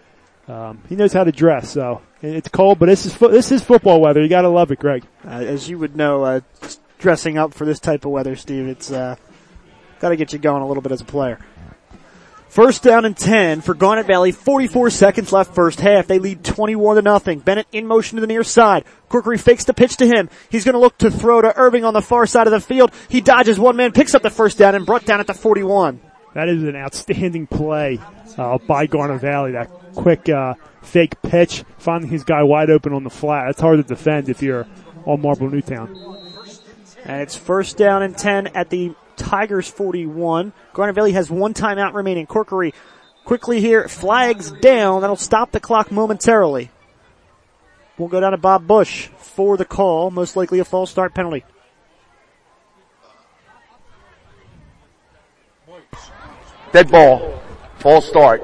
Um, 0.48 0.78
he 0.88 0.94
knows 0.94 1.12
how 1.12 1.24
to 1.24 1.32
dress, 1.32 1.70
so 1.70 2.02
it's 2.22 2.48
cold, 2.48 2.78
but 2.78 2.86
this 2.86 3.04
is 3.04 3.12
fo- 3.14 3.28
this 3.32 3.50
is 3.50 3.64
football 3.64 4.00
weather. 4.00 4.22
You 4.22 4.28
gotta 4.28 4.48
love 4.48 4.70
it, 4.70 4.78
Greg. 4.78 5.02
uh, 5.26 5.30
as 5.30 5.68
you 5.68 5.76
would 5.80 5.96
know, 5.96 6.22
uh, 6.22 6.40
dressing 6.98 7.36
up 7.36 7.52
for 7.52 7.64
this 7.64 7.80
type 7.80 8.04
of 8.04 8.12
weather, 8.12 8.36
Steve, 8.36 8.68
it's 8.68 8.92
uh, 8.92 9.16
got 9.98 10.10
to 10.10 10.16
get 10.16 10.32
you 10.32 10.38
going 10.38 10.62
a 10.62 10.68
little 10.68 10.82
bit 10.84 10.92
as 10.92 11.00
a 11.00 11.04
player. 11.04 11.40
First 12.56 12.82
down 12.82 13.04
and 13.04 13.14
10 13.14 13.60
for 13.60 13.74
Garnet 13.74 14.06
Valley. 14.06 14.32
44 14.32 14.88
seconds 14.88 15.30
left 15.30 15.54
first 15.54 15.78
half. 15.78 16.06
They 16.06 16.18
lead 16.18 16.42
21 16.42 16.96
to 16.96 17.02
nothing. 17.02 17.40
Bennett 17.40 17.66
in 17.70 17.86
motion 17.86 18.16
to 18.16 18.22
the 18.22 18.26
near 18.26 18.42
side. 18.42 18.86
Corkery 19.10 19.38
fakes 19.38 19.64
the 19.64 19.74
pitch 19.74 19.98
to 19.98 20.06
him. 20.06 20.30
He's 20.48 20.64
going 20.64 20.72
to 20.72 20.78
look 20.78 20.96
to 20.96 21.10
throw 21.10 21.42
to 21.42 21.54
Irving 21.54 21.84
on 21.84 21.92
the 21.92 22.00
far 22.00 22.24
side 22.24 22.46
of 22.46 22.52
the 22.52 22.60
field. 22.62 22.92
He 23.10 23.20
dodges 23.20 23.58
one 23.58 23.76
man, 23.76 23.92
picks 23.92 24.14
up 24.14 24.22
the 24.22 24.30
first 24.30 24.56
down 24.56 24.74
and 24.74 24.86
brought 24.86 25.04
down 25.04 25.20
at 25.20 25.26
the 25.26 25.34
41. 25.34 26.00
That 26.32 26.48
is 26.48 26.62
an 26.62 26.76
outstanding 26.76 27.46
play 27.46 27.98
uh, 28.38 28.56
by 28.66 28.86
Garnet 28.86 29.20
Valley. 29.20 29.52
That 29.52 29.68
quick 29.94 30.26
uh, 30.30 30.54
fake 30.80 31.20
pitch, 31.20 31.62
finding 31.76 32.08
his 32.08 32.24
guy 32.24 32.42
wide 32.42 32.70
open 32.70 32.94
on 32.94 33.04
the 33.04 33.10
flat. 33.10 33.48
That's 33.48 33.60
hard 33.60 33.76
to 33.76 33.82
defend 33.82 34.30
if 34.30 34.40
you're 34.40 34.66
on 35.04 35.20
Marple 35.20 35.50
Newtown. 35.50 35.94
And 37.04 37.20
it's 37.20 37.36
first 37.36 37.76
down 37.76 38.02
and 38.02 38.16
10 38.16 38.46
at 38.54 38.70
the 38.70 38.94
Tigers 39.26 39.68
41. 39.68 40.52
Garnet 40.72 40.94
Valley 40.94 41.12
has 41.12 41.28
one 41.28 41.52
timeout 41.52 41.94
remaining. 41.94 42.28
Corkery 42.28 42.72
quickly 43.24 43.60
here, 43.60 43.88
flags 43.88 44.52
down. 44.52 45.00
That'll 45.00 45.16
stop 45.16 45.50
the 45.50 45.58
clock 45.58 45.90
momentarily. 45.90 46.70
We'll 47.98 48.08
go 48.08 48.20
down 48.20 48.30
to 48.32 48.38
Bob 48.38 48.68
Bush 48.68 49.08
for 49.08 49.56
the 49.56 49.64
call, 49.64 50.12
most 50.12 50.36
likely 50.36 50.60
a 50.60 50.64
false 50.64 50.92
start 50.92 51.12
penalty. 51.12 51.44
Dead 56.72 56.88
ball. 56.88 57.42
False 57.78 58.06
start 58.06 58.42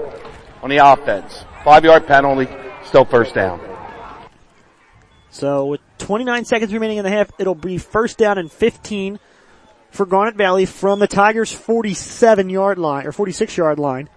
on 0.62 0.70
the 0.70 0.78
offense. 0.78 1.44
Five 1.64 1.84
yard 1.84 2.08
penalty. 2.08 2.50
Still 2.84 3.04
first 3.04 3.34
down. 3.34 3.60
So 5.30 5.66
with 5.66 5.80
29 5.98 6.44
seconds 6.44 6.72
remaining 6.72 6.98
in 6.98 7.04
the 7.04 7.10
half, 7.10 7.30
it'll 7.38 7.54
be 7.54 7.78
first 7.78 8.18
down 8.18 8.36
and 8.36 8.50
15 8.50 9.20
for 9.92 10.06
Garnet 10.06 10.34
Valley 10.34 10.66
from 10.66 10.98
the 10.98 11.06
Tigers 11.06 11.52
47 11.52 12.50
yard 12.50 12.78
line, 12.78 13.06
or 13.06 13.12
46 13.12 13.56
yard 13.56 13.78
line. 13.78 14.08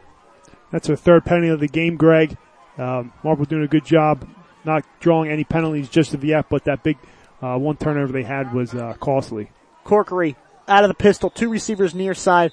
That's 0.72 0.88
their 0.88 0.96
third 0.96 1.26
penalty 1.26 1.50
of 1.50 1.60
the 1.60 1.68
game, 1.68 1.96
Greg. 1.96 2.36
Um, 2.78 3.14
Marple 3.24 3.46
doing 3.46 3.64
a 3.64 3.68
good 3.68 3.86
job 3.86 4.28
not 4.66 4.84
drawing 5.00 5.30
any 5.30 5.44
penalties 5.44 5.90
just 5.90 6.14
of 6.14 6.24
yet, 6.24 6.48
but 6.50 6.66
that 6.66 6.84
big 6.84 6.98
uh, 7.42 7.58
one 7.58 7.78
turnover 7.78 8.12
they 8.12 8.24
had 8.24 8.54
was 8.54 8.74
uh, 8.74 8.94
costly. 9.00 9.52
Corkery 9.86 10.36
out 10.68 10.84
of 10.84 10.88
the 10.88 10.96
pistol, 10.96 11.30
two 11.30 11.50
receivers 11.50 11.94
near 11.94 12.14
side. 12.14 12.52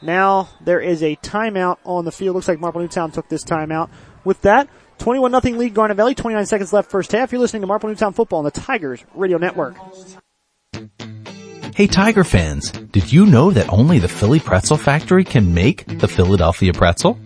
Now 0.00 0.48
there 0.60 0.80
is 0.80 1.02
a 1.02 1.16
timeout 1.16 1.78
on 1.84 2.04
the 2.04 2.12
field. 2.12 2.36
Looks 2.36 2.48
like 2.48 2.60
Marple 2.60 2.80
Newtown 2.80 3.10
took 3.10 3.28
this 3.28 3.44
timeout. 3.44 3.90
With 4.24 4.42
that, 4.42 4.68
21 4.98 5.32
nothing 5.32 5.58
lead 5.58 5.74
Garnet 5.74 5.96
Valley, 5.96 6.14
29 6.14 6.46
seconds 6.46 6.72
left 6.72 6.90
first 6.90 7.12
half. 7.12 7.32
You're 7.32 7.40
listening 7.40 7.62
to 7.62 7.66
Marple 7.66 7.88
Newtown 7.88 8.12
football 8.12 8.38
on 8.38 8.44
the 8.44 8.50
Tigers 8.50 9.04
Radio 9.14 9.38
Network. 9.38 9.76
Hey 11.78 11.86
Tiger 11.86 12.24
fans, 12.24 12.72
did 12.72 13.12
you 13.12 13.24
know 13.24 13.52
that 13.52 13.72
only 13.72 14.00
the 14.00 14.08
Philly 14.08 14.40
Pretzel 14.40 14.76
Factory 14.76 15.22
can 15.22 15.54
make 15.54 15.86
the 15.86 16.08
Philadelphia 16.08 16.72
pretzel? 16.72 17.16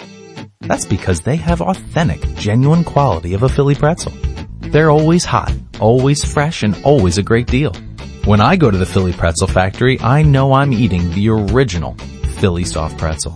That's 0.61 0.85
because 0.85 1.23
they 1.23 1.37
have 1.37 1.63
authentic, 1.63 2.21
genuine 2.35 2.85
quality 2.85 3.33
of 3.33 3.45
a 3.45 3.49
Philly 3.49 3.75
pretzel. 3.75 4.13
They're 4.61 4.91
always 4.91 5.25
hot, 5.25 5.55
always 5.81 6.23
fresh, 6.23 6.65
and 6.65 6.77
always 6.85 7.17
a 7.17 7.23
great 7.23 7.47
deal. 7.47 7.73
When 8.27 8.43
I 8.43 8.57
go 8.57 8.71
to 8.71 8.77
the 8.77 8.85
Philly 8.85 9.15
Pretzel 9.15 9.47
Factory, 9.47 9.99
I 10.01 10.21
know 10.21 10.53
I'm 10.53 10.75
eating 10.75 11.11
the 11.13 11.31
original 11.31 11.95
Philly 12.37 12.65
soft 12.65 12.99
pretzel. 12.99 13.35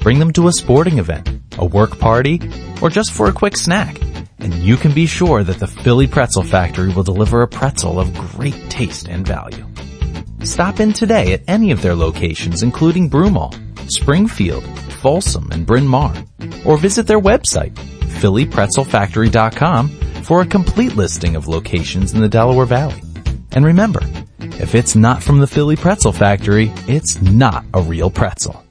Bring 0.00 0.20
them 0.20 0.32
to 0.34 0.46
a 0.46 0.52
sporting 0.52 0.98
event, 0.98 1.28
a 1.58 1.66
work 1.66 1.98
party, 1.98 2.40
or 2.80 2.88
just 2.88 3.10
for 3.10 3.26
a 3.26 3.32
quick 3.32 3.56
snack, 3.56 4.00
and 4.38 4.54
you 4.54 4.76
can 4.76 4.94
be 4.94 5.06
sure 5.06 5.42
that 5.42 5.58
the 5.58 5.66
Philly 5.66 6.06
Pretzel 6.06 6.44
Factory 6.44 6.94
will 6.94 7.02
deliver 7.02 7.42
a 7.42 7.48
pretzel 7.48 7.98
of 7.98 8.14
great 8.14 8.70
taste 8.70 9.08
and 9.08 9.26
value. 9.26 9.66
Stop 10.44 10.80
in 10.80 10.92
today 10.92 11.32
at 11.32 11.42
any 11.48 11.70
of 11.70 11.82
their 11.82 11.94
locations 11.94 12.62
including 12.62 13.10
Broomall, 13.10 13.54
Springfield, 13.90 14.64
Folsom, 15.00 15.50
and 15.52 15.66
Bryn 15.66 15.86
Mawr, 15.86 16.14
or 16.64 16.76
visit 16.76 17.06
their 17.06 17.20
website, 17.20 17.74
phillypretzelfactory.com 18.20 19.88
for 20.22 20.42
a 20.42 20.46
complete 20.46 20.96
listing 20.96 21.36
of 21.36 21.48
locations 21.48 22.12
in 22.14 22.20
the 22.20 22.28
Delaware 22.28 22.66
Valley. 22.66 23.00
And 23.52 23.64
remember, 23.64 24.00
if 24.38 24.74
it's 24.74 24.94
not 24.94 25.22
from 25.22 25.40
the 25.40 25.46
Philly 25.46 25.76
Pretzel 25.76 26.12
Factory, 26.12 26.72
it's 26.86 27.20
not 27.22 27.64
a 27.74 27.82
real 27.82 28.10
pretzel. 28.10 28.64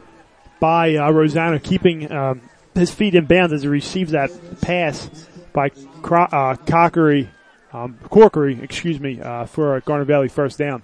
by 0.59 0.95
uh, 0.95 1.11
Rosano 1.11 1.61
keeping 1.61 2.09
um, 2.11 2.41
his 2.73 2.91
feet 2.91 3.13
in 3.13 3.25
bounds 3.25 3.51
as 3.51 3.63
he 3.63 3.67
receives 3.67 4.13
that 4.13 4.31
pass 4.61 5.09
by 5.51 5.69
Cro- 6.01 6.23
uh, 6.23 6.55
Cockery, 6.55 7.29
um, 7.73 7.99
Corkery, 8.05 8.63
excuse 8.63 8.99
me, 8.99 9.19
uh, 9.19 9.45
for 9.45 9.75
a 9.75 9.81
Garnet 9.81 10.07
Valley 10.07 10.29
first 10.29 10.57
down. 10.57 10.81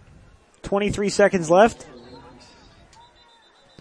23 0.63 1.07
seconds 1.07 1.49
left. 1.49 1.87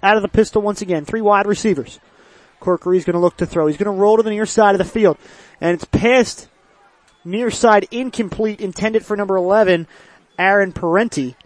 out 0.00 0.16
of 0.16 0.22
the 0.22 0.28
pistol 0.28 0.62
once 0.62 0.80
again. 0.80 1.04
Three 1.04 1.20
wide 1.20 1.46
receivers. 1.46 1.98
Corkery's 2.60 3.04
going 3.04 3.14
to 3.14 3.20
look 3.20 3.36
to 3.38 3.46
throw. 3.46 3.66
He's 3.66 3.76
going 3.76 3.94
to 3.94 4.00
roll 4.00 4.16
to 4.16 4.22
the 4.22 4.30
near 4.30 4.46
side 4.46 4.74
of 4.74 4.78
the 4.78 4.84
field. 4.84 5.18
And 5.60 5.74
it's 5.74 5.84
past 5.84 6.48
near 7.24 7.50
side 7.50 7.88
incomplete 7.90 8.60
intended 8.60 9.04
for 9.04 9.16
number 9.16 9.36
11, 9.36 9.88
Aaron 10.38 10.72
Parenti. 10.72 11.36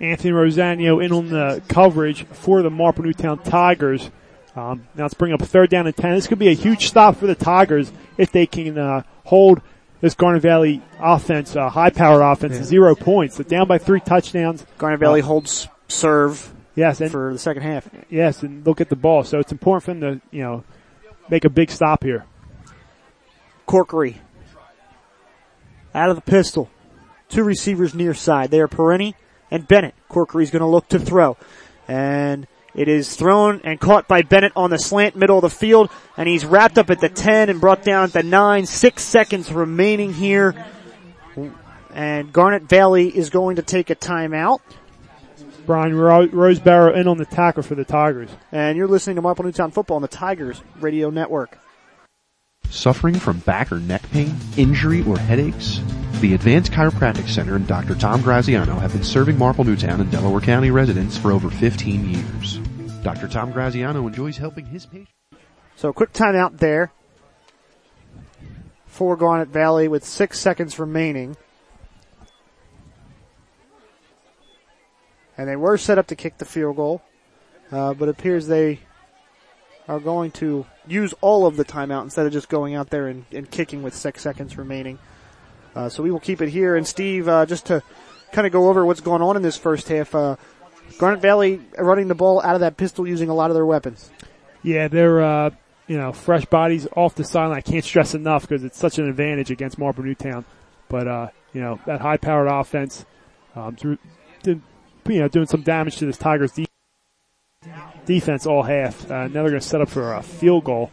Anthony 0.00 0.32
Rosanio 0.32 1.02
in 1.02 1.10
on 1.10 1.30
the 1.30 1.62
coverage 1.68 2.24
for 2.26 2.62
the 2.62 2.70
Marple 2.70 3.04
Newtown 3.04 3.38
Tigers. 3.42 4.10
Um, 4.54 4.86
now 4.94 5.04
let's 5.04 5.14
bring 5.14 5.32
up 5.32 5.40
third 5.40 5.70
down 5.70 5.86
and 5.86 5.96
10. 5.96 6.10
This 6.12 6.26
could 6.26 6.38
be 6.38 6.48
a 6.48 6.54
huge 6.54 6.88
stop 6.88 7.16
for 7.16 7.26
the 7.26 7.34
Tigers 7.34 7.90
if 8.18 8.30
they 8.30 8.46
can 8.46 8.76
uh, 8.76 9.02
hold 9.24 9.62
this 10.04 10.14
Garnet 10.14 10.42
Valley 10.42 10.82
offense, 11.00 11.56
uh, 11.56 11.70
high 11.70 11.88
powered 11.88 12.20
offense, 12.20 12.56
yeah. 12.56 12.62
zero 12.62 12.94
points. 12.94 13.38
They're 13.38 13.44
down 13.44 13.66
by 13.66 13.78
three 13.78 14.00
touchdowns. 14.00 14.66
Garnet 14.76 15.00
Valley 15.00 15.22
uh, 15.22 15.24
holds 15.24 15.66
serve. 15.88 16.52
Yes, 16.74 17.00
and, 17.00 17.10
for 17.10 17.32
the 17.32 17.38
second 17.38 17.62
half. 17.62 17.88
Yes, 18.10 18.42
and 18.42 18.66
look 18.66 18.82
at 18.82 18.90
the 18.90 18.96
ball. 18.96 19.24
So 19.24 19.38
it's 19.38 19.50
important 19.50 19.82
for 19.82 19.94
them 19.94 20.20
to, 20.20 20.36
you 20.36 20.42
know, 20.42 20.64
make 21.30 21.46
a 21.46 21.48
big 21.48 21.70
stop 21.70 22.04
here. 22.04 22.26
Corkery. 23.66 24.16
Out 25.94 26.10
of 26.10 26.16
the 26.16 26.22
pistol. 26.22 26.68
Two 27.30 27.42
receivers 27.42 27.94
near 27.94 28.12
side. 28.12 28.50
They 28.50 28.60
are 28.60 28.68
Perenni 28.68 29.14
and 29.50 29.66
Bennett. 29.66 29.94
Corkery's 30.10 30.50
going 30.50 30.60
to 30.60 30.66
look 30.66 30.86
to 30.88 30.98
throw. 30.98 31.38
And 31.88 32.46
It 32.74 32.88
is 32.88 33.14
thrown 33.14 33.60
and 33.62 33.78
caught 33.78 34.08
by 34.08 34.22
Bennett 34.22 34.52
on 34.56 34.70
the 34.70 34.78
slant 34.78 35.14
middle 35.14 35.38
of 35.38 35.42
the 35.42 35.50
field, 35.50 35.90
and 36.16 36.28
he's 36.28 36.44
wrapped 36.44 36.76
up 36.76 36.90
at 36.90 37.00
the 37.00 37.08
10 37.08 37.48
and 37.48 37.60
brought 37.60 37.84
down 37.84 38.04
at 38.04 38.12
the 38.12 38.22
9. 38.22 38.66
Six 38.66 39.02
seconds 39.02 39.52
remaining 39.52 40.12
here. 40.12 40.54
And 41.92 42.32
Garnet 42.32 42.64
Valley 42.64 43.16
is 43.16 43.30
going 43.30 43.56
to 43.56 43.62
take 43.62 43.90
a 43.90 43.94
timeout. 43.94 44.60
Brian 45.66 45.94
Ro- 45.96 46.26
Rosebarrow 46.26 46.96
in 46.96 47.08
on 47.08 47.16
the 47.16 47.24
tackle 47.24 47.62
for 47.62 47.74
the 47.74 47.84
Tigers. 47.84 48.28
And 48.52 48.76
you're 48.76 48.88
listening 48.88 49.16
to 49.16 49.22
Marple 49.22 49.44
Newtown 49.44 49.70
Football 49.70 49.96
on 49.96 50.02
the 50.02 50.08
Tigers 50.08 50.60
Radio 50.80 51.10
Network. 51.10 51.58
Suffering 52.70 53.14
from 53.14 53.38
back 53.40 53.70
or 53.72 53.78
neck 53.80 54.02
pain, 54.10 54.34
injury, 54.56 55.02
or 55.04 55.18
headaches? 55.18 55.80
The 56.20 56.34
Advanced 56.34 56.72
Chiropractic 56.72 57.28
Center 57.28 57.56
and 57.56 57.66
Dr. 57.66 57.94
Tom 57.94 58.22
Graziano 58.22 58.74
have 58.76 58.92
been 58.92 59.04
serving 59.04 59.38
Marple 59.38 59.64
Newtown 59.64 60.00
and 60.00 60.10
Delaware 60.10 60.40
County 60.40 60.70
residents 60.70 61.18
for 61.18 61.32
over 61.32 61.50
15 61.50 62.10
years. 62.10 62.58
Dr. 63.02 63.28
Tom 63.28 63.52
Graziano 63.52 64.06
enjoys 64.06 64.38
helping 64.38 64.66
his 64.66 64.86
patients. 64.86 65.10
So 65.76 65.92
quick 65.92 66.12
timeout 66.12 66.58
there 66.58 66.92
for 68.86 69.16
Garnet 69.16 69.48
Valley 69.48 69.88
with 69.88 70.04
six 70.04 70.38
seconds 70.38 70.78
remaining. 70.78 71.36
And 75.36 75.48
they 75.48 75.56
were 75.56 75.76
set 75.76 75.98
up 75.98 76.06
to 76.06 76.16
kick 76.16 76.38
the 76.38 76.44
field 76.44 76.76
goal, 76.76 77.02
uh, 77.72 77.92
but 77.94 78.08
it 78.08 78.12
appears 78.12 78.46
they 78.46 78.78
are 79.88 80.00
going 80.00 80.30
to 80.32 80.66
use 80.86 81.14
all 81.20 81.46
of 81.46 81.56
the 81.56 81.64
timeout 81.64 82.02
instead 82.02 82.26
of 82.26 82.32
just 82.32 82.48
going 82.48 82.74
out 82.74 82.90
there 82.90 83.08
and, 83.08 83.24
and 83.32 83.50
kicking 83.50 83.82
with 83.82 83.94
six 83.94 84.22
seconds 84.22 84.56
remaining. 84.56 84.98
Uh, 85.74 85.88
so 85.88 86.02
we 86.02 86.10
will 86.10 86.20
keep 86.20 86.40
it 86.40 86.48
here. 86.48 86.76
And 86.76 86.86
Steve, 86.86 87.28
uh, 87.28 87.46
just 87.46 87.66
to 87.66 87.82
kind 88.32 88.46
of 88.46 88.52
go 88.52 88.68
over 88.68 88.84
what's 88.84 89.00
going 89.00 89.22
on 89.22 89.36
in 89.36 89.42
this 89.42 89.56
first 89.56 89.88
half, 89.88 90.14
uh, 90.14 90.36
Garnet 90.98 91.20
Valley 91.20 91.60
running 91.78 92.08
the 92.08 92.14
ball 92.14 92.40
out 92.42 92.54
of 92.54 92.60
that 92.60 92.76
pistol 92.76 93.06
using 93.06 93.28
a 93.28 93.34
lot 93.34 93.50
of 93.50 93.54
their 93.54 93.66
weapons. 93.66 94.10
Yeah, 94.62 94.88
they're 94.88 95.22
uh, 95.22 95.50
you 95.86 95.98
know 95.98 96.12
fresh 96.12 96.44
bodies 96.46 96.86
off 96.96 97.14
the 97.14 97.24
sideline. 97.24 97.56
I 97.56 97.60
can't 97.60 97.84
stress 97.84 98.14
enough 98.14 98.42
because 98.42 98.64
it's 98.64 98.78
such 98.78 98.98
an 98.98 99.08
advantage 99.08 99.50
against 99.50 99.78
Marple 99.78 100.04
Newtown. 100.04 100.44
But 100.88 101.08
uh, 101.08 101.28
you 101.52 101.60
know 101.60 101.80
that 101.86 102.00
high-powered 102.00 102.48
offense, 102.48 103.04
um, 103.56 103.76
through, 103.76 103.98
you 104.44 104.60
know, 105.06 105.28
doing 105.28 105.46
some 105.46 105.62
damage 105.62 105.96
to 105.96 106.06
this 106.06 106.18
Tigers 106.18 106.52
de- 106.52 106.66
defense 108.06 108.46
all 108.46 108.62
half. 108.62 109.10
Uh, 109.10 109.28
now 109.28 109.42
they're 109.42 109.50
going 109.50 109.54
to 109.54 109.60
set 109.60 109.80
up 109.80 109.88
for 109.88 110.14
a 110.14 110.22
field 110.22 110.64
goal. 110.64 110.90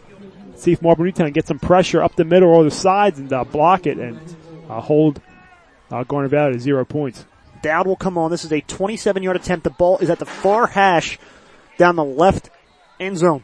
See 0.56 0.74
if 0.74 0.82
Marple 0.82 1.06
Newtown 1.06 1.32
gets 1.32 1.48
some 1.48 1.60
pressure 1.60 2.04
up 2.04 2.16
the 2.16 2.26
middle 2.26 2.50
or 2.50 2.64
the 2.64 2.72
sides 2.72 3.20
and 3.20 3.32
uh, 3.32 3.44
block 3.44 3.88
it 3.88 3.98
and 3.98 4.20
uh, 4.70 4.80
hold 4.80 5.22
uh, 5.90 6.04
Garnet 6.04 6.32
Valley 6.32 6.54
to 6.54 6.60
zero 6.60 6.86
points. 6.86 7.26
Dowd 7.62 7.88
will 7.88 7.96
come 7.96 8.18
on. 8.18 8.32
This 8.32 8.46
is 8.46 8.52
a 8.52 8.62
27 8.62 9.24
yard 9.24 9.36
attempt. 9.36 9.64
The 9.64 9.70
ball 9.70 9.98
is 10.00 10.10
at 10.10 10.20
the 10.20 10.26
far 10.26 10.68
hash 10.68 11.20
down 11.78 11.96
the 11.96 12.04
left 12.04 12.50
end 13.00 13.18
zone. 13.18 13.44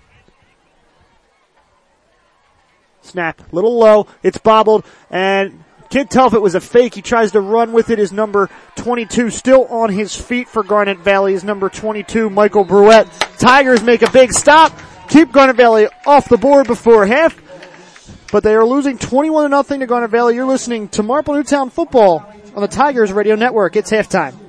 Snap. 3.02 3.42
Little 3.52 3.78
low. 3.78 4.08
It's 4.24 4.38
bobbled 4.38 4.86
and 5.10 5.64
can't 5.90 6.10
tell 6.10 6.28
if 6.28 6.34
it 6.34 6.42
was 6.42 6.56
a 6.56 6.62
fake. 6.62 6.96
He 6.96 7.02
tries 7.02 7.32
to 7.32 7.42
run 7.42 7.72
with 7.72 7.90
it. 7.90 8.00
His 8.00 8.12
number 8.12 8.50
22 8.76 9.30
still 9.30 9.66
on 9.66 9.90
his 9.90 10.16
feet 10.16 10.48
for 10.48 10.64
Garnet 10.64 11.00
Valley. 11.00 11.34
His 11.34 11.44
number 11.44 11.70
22, 11.70 12.30
Michael 12.30 12.64
Bruette. 12.64 13.08
Tigers 13.40 13.84
make 13.84 14.02
a 14.02 14.12
big 14.12 14.34
stop. 14.34 14.78
Keep 15.10 15.32
Garnet 15.32 15.56
Valley 15.56 15.88
off 16.06 16.28
the 16.28 16.38
board 16.38 16.68
before 16.68 17.06
half. 17.06 17.42
But 18.32 18.44
they 18.44 18.56
are 18.56 18.66
losing 18.66 18.98
21 18.98 19.50
0 19.52 19.80
to 19.80 19.86
Garnet 19.86 20.12
Valley. 20.12 20.36
You're 20.36 20.46
listening 20.46 20.90
to 20.90 21.04
Marple 21.04 21.34
Newtown 21.34 21.70
football 21.70 22.26
on 22.56 22.62
the 22.62 22.68
Tigers 22.68 23.14
Radio 23.14 23.36
Network. 23.36 23.76
It's 23.76 23.92
halftime. 23.92 24.47